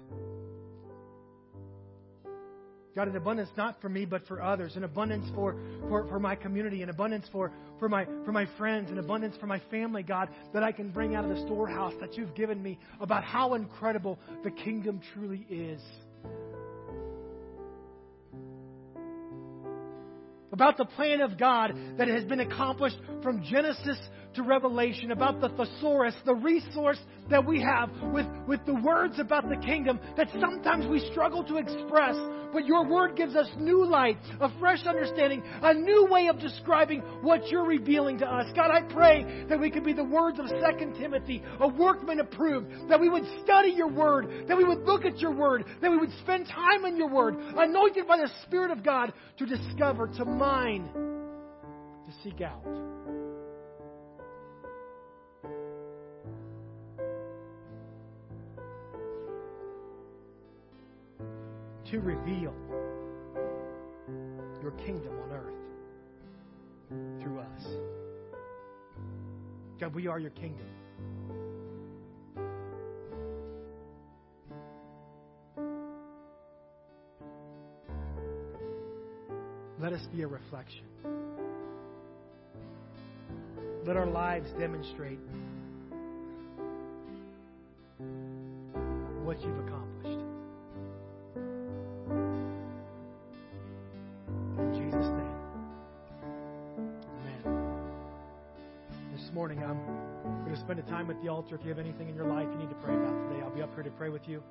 God, 2.95 3.09
an 3.09 3.17
abundance 3.17 3.51
not 3.57 3.81
for 3.81 3.89
me, 3.89 4.05
but 4.05 4.25
for 4.29 4.41
others. 4.41 4.77
An 4.77 4.85
abundance 4.85 5.27
for, 5.35 5.57
for, 5.89 6.07
for 6.07 6.21
my 6.21 6.37
community. 6.37 6.83
An 6.83 6.91
abundance 6.91 7.27
for, 7.33 7.51
for, 7.81 7.89
my, 7.89 8.05
for 8.25 8.31
my 8.31 8.47
friends. 8.57 8.91
An 8.91 8.99
abundance 8.99 9.35
for 9.41 9.47
my 9.47 9.61
family, 9.71 10.05
God, 10.05 10.29
that 10.53 10.63
I 10.63 10.71
can 10.71 10.91
bring 10.91 11.17
out 11.17 11.25
of 11.25 11.31
the 11.31 11.43
storehouse 11.45 11.95
that 12.01 12.17
you've 12.17 12.35
given 12.37 12.63
me 12.63 12.79
about 13.01 13.25
how 13.25 13.55
incredible 13.55 14.19
the 14.45 14.53
kingdom 14.53 15.01
truly 15.13 15.45
is. 15.51 15.81
About 20.53 20.77
the 20.77 20.85
plan 20.85 21.21
of 21.21 21.37
God 21.37 21.77
that 21.99 22.07
has 22.07 22.23
been 22.27 22.39
accomplished 22.39 22.97
from 23.25 23.43
Genesis 23.43 23.99
to 24.35 24.43
Revelation, 24.43 25.11
about 25.11 25.41
the 25.41 25.49
thesaurus, 25.51 26.15
the 26.25 26.35
resource 26.35 26.99
that 27.31 27.45
we 27.45 27.61
have 27.61 27.91
with, 28.13 28.27
with 28.47 28.65
the 28.67 28.75
words 28.75 29.19
about 29.19 29.49
the 29.49 29.57
kingdom 29.57 29.99
that 30.17 30.29
sometimes 30.41 30.87
we 30.87 31.01
struggle 31.11 31.45
to 31.45 31.57
express 31.57 32.17
but 32.55 32.67
your 32.67 32.87
word 32.87 33.17
gives 33.17 33.35
us 33.35 33.49
new 33.59 33.85
light, 33.85 34.17
a 34.41 34.49
fresh 34.61 34.87
understanding, 34.87 35.43
a 35.61 35.75
new 35.75 36.07
way 36.09 36.29
of 36.29 36.39
describing 36.39 37.01
what 37.21 37.49
you're 37.49 37.67
revealing 37.67 38.17
to 38.19 38.27
us. 38.27 38.47
God, 38.55 38.71
I 38.71 38.83
pray 38.83 39.45
that 39.49 39.59
we 39.59 39.71
could 39.71 39.85
be 39.85 39.93
the 39.93 40.05
words 40.05 40.39
of 40.39 40.47
2 40.47 40.93
Timothy, 40.97 41.43
a 41.59 41.67
workman 41.67 42.21
approved, 42.21 42.89
that 42.89 43.01
we 43.01 43.09
would 43.09 43.25
study 43.43 43.71
your 43.71 43.89
word, 43.89 44.47
that 44.47 44.57
we 44.57 44.63
would 44.63 44.85
look 44.85 45.05
at 45.05 45.19
your 45.19 45.33
word, 45.33 45.65
that 45.83 45.91
we 45.91 45.97
would 45.97 46.13
spend 46.23 46.47
time 46.47 46.85
in 46.85 46.97
your 46.97 47.09
word, 47.09 47.35
anointed 47.57 48.07
by 48.07 48.19
the 48.19 48.31
Spirit 48.47 48.71
of 48.71 48.85
God 48.85 49.13
to 49.39 49.47
discover, 49.47 50.07
to 50.07 50.25
mine, 50.25 50.89
to 50.95 52.13
seek 52.23 52.41
out. 52.41 52.65
To 61.95 62.01
reveal 62.01 62.53
your 64.61 64.73
kingdom 64.85 65.13
on 65.23 65.31
earth 65.31 67.23
through 67.23 67.39
us. 67.39 67.67
God, 69.79 69.95
we 69.95 70.09
are 70.09 70.19
your 70.19 70.33
kingdom. 70.33 70.67
Let 79.79 79.93
us 79.93 80.05
be 80.13 80.23
a 80.23 80.27
reflection. 80.27 80.87
Let 83.87 83.97
our 83.97 84.07
lives 84.07 84.51
demonstrate 84.59 85.21
altar. 101.45 101.57
If 101.57 101.63
you 101.63 101.69
have 101.69 101.79
anything 101.79 102.09
in 102.09 102.15
your 102.15 102.27
life 102.27 102.47
you 102.51 102.59
need 102.59 102.71
to 102.71 102.77
pray 102.77 102.95
about 102.95 103.13
today, 103.29 103.43
I'll 103.43 103.55
be 103.55 103.63
up 103.63 103.75
here 103.75 103.83
to 103.83 103.91
pray 103.91 104.09
with 104.09 104.27
you. 104.27 104.43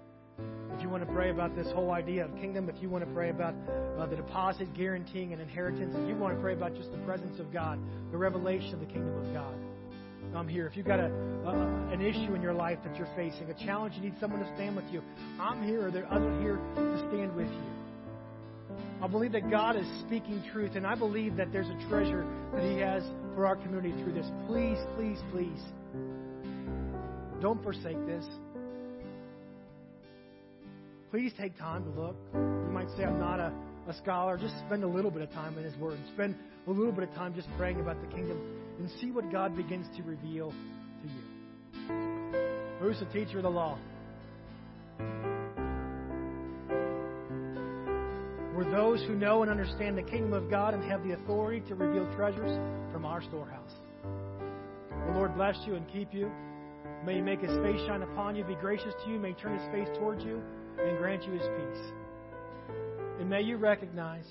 If 0.76 0.82
you 0.82 0.90
want 0.90 1.06
to 1.06 1.14
pray 1.14 1.30
about 1.30 1.56
this 1.56 1.68
whole 1.74 1.92
idea 1.92 2.26
of 2.26 2.36
kingdom, 2.38 2.70
if 2.70 2.82
you 2.82 2.90
want 2.90 3.06
to 3.06 3.14
pray 3.14 3.30
about 3.30 3.54
uh, 3.98 4.06
the 4.08 4.16
deposit 4.16 4.74
guaranteeing 4.74 5.34
an 5.34 5.40
inheritance, 5.40 5.94
if 5.96 6.08
you 6.08 6.16
want 6.16 6.36
to 6.36 6.42
pray 6.42 6.54
about 6.54 6.76
just 6.76 6.92
the 6.92 6.98
presence 7.00 7.40
of 7.40 7.54
God, 7.54 7.80
the 8.12 8.18
revelation 8.18 8.74
of 8.74 8.80
the 8.80 8.86
kingdom 8.86 9.16
of 9.16 9.34
God, 9.34 9.54
I'm 10.36 10.48
here. 10.48 10.66
If 10.66 10.76
you've 10.76 10.88
got 10.88 11.00
a, 11.00 11.06
an 11.92 12.02
issue 12.02 12.34
in 12.34 12.42
your 12.42 12.54
life 12.54 12.80
that 12.84 12.96
you're 12.96 13.10
facing, 13.16 13.50
a 13.52 13.66
challenge, 13.66 13.94
you 13.96 14.02
need 14.02 14.16
someone 14.20 14.40
to 14.40 14.56
stand 14.56 14.76
with 14.76 14.86
you, 14.92 15.04
I'm 15.40 15.64
here, 15.64 15.88
or 15.88 15.92
there 15.92 16.06
are 16.08 16.18
others 16.18 16.42
here 16.42 16.56
to 16.76 16.98
stand 17.10 17.36
with 17.36 17.48
you. 17.48 18.76
I 19.04 19.08
believe 19.08 19.34
that 19.34 19.52
God 19.52 19.76
is 19.76 19.86
speaking 20.08 20.44
truth, 20.52 20.72
and 20.76 20.88
I 20.88 20.96
believe 20.96 21.36
that 21.36 21.52
there's 21.52 21.70
a 21.70 21.90
treasure 21.90 22.26
that 22.54 22.64
He 22.64 22.80
has 22.80 23.04
for 23.36 23.46
our 23.46 23.56
community 23.56 23.92
through 24.02 24.14
this. 24.14 24.26
Please, 24.48 24.80
please, 24.96 25.20
please, 25.32 25.62
don't 27.44 27.62
forsake 27.62 28.08
this. 28.08 28.24
Please 31.12 31.34
take 31.38 31.58
time 31.60 31.84
to 31.84 31.90
look. 31.90 32.16
You 32.34 32.70
might 32.72 32.88
say, 32.96 33.04
I'm 33.04 33.20
not 33.20 33.42
a, 33.42 33.52
a 33.90 33.94
scholar. 33.96 34.38
Just 34.38 34.58
spend 34.66 34.86
a 34.86 34.88
little 34.88 35.12
bit 35.12 35.22
of 35.24 35.32
time 35.32 35.58
in 35.58 35.66
His 35.66 35.76
Word. 35.76 36.00
Spend 36.14 36.38
a 36.68 36.72
little 36.72 36.94
bit 36.94 37.04
of 37.04 37.14
time 37.16 37.36
just 37.36 37.50
praying 37.58 37.82
about 37.82 38.00
the 38.00 38.08
kingdom 38.16 38.42
and 38.80 38.90
see 39.02 39.12
what 39.12 39.30
God 39.30 39.58
begins 39.58 39.86
to 39.98 40.04
reveal 40.04 40.52
to 41.02 41.08
you. 41.10 41.22
Who's 42.80 43.00
the 43.00 43.08
teacher 43.08 43.40
of 43.40 43.44
the 43.44 43.50
law? 43.50 43.78
We're 48.56 48.72
those 48.72 49.02
who 49.02 49.16
know 49.16 49.42
and 49.42 49.52
understand 49.52 49.98
the 49.98 50.04
kingdom 50.04 50.32
of 50.32 50.50
God 50.50 50.74
and 50.76 50.84
have 50.90 51.04
the 51.04 51.12
authority 51.12 51.60
to 51.68 51.76
reveal 51.76 52.10
treasures 52.16 52.58
from 52.94 53.04
our 53.04 53.22
storehouse. 53.22 53.74
The 55.08 55.12
Lord 55.14 55.36
bless 55.36 55.58
you 55.66 55.76
and 55.76 55.86
keep 55.92 56.14
you. 56.14 56.32
May 57.06 57.16
He 57.16 57.22
make 57.22 57.42
His 57.42 57.58
face 57.64 57.86
shine 57.86 58.02
upon 58.02 58.36
you, 58.36 58.44
be 58.44 58.56
gracious 58.56 58.94
to 59.04 59.12
you, 59.12 59.20
may 59.20 59.30
He 59.30 59.36
turn 59.36 59.58
His 59.58 59.72
face 59.72 59.90
towards 59.98 60.24
you, 60.24 60.42
and 60.80 60.98
grant 60.98 61.24
you 61.24 61.34
His 61.34 61.42
peace. 61.42 61.86
And 63.20 63.30
may 63.30 63.42
you 63.42 63.58
recognize 63.58 64.26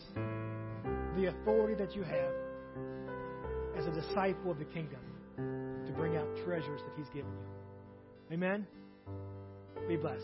the 1.16 1.26
authority 1.26 1.74
that 1.74 1.94
you 1.94 2.02
have 2.02 2.32
as 3.76 3.86
a 3.86 3.90
disciple 3.90 4.50
of 4.50 4.58
the 4.58 4.64
kingdom 4.64 5.00
to 5.86 5.92
bring 5.92 6.16
out 6.16 6.26
treasures 6.44 6.80
that 6.80 6.92
He's 6.96 7.08
given 7.08 7.32
you. 7.32 8.34
Amen? 8.34 8.66
Be 9.88 9.96
blessed. 9.96 10.22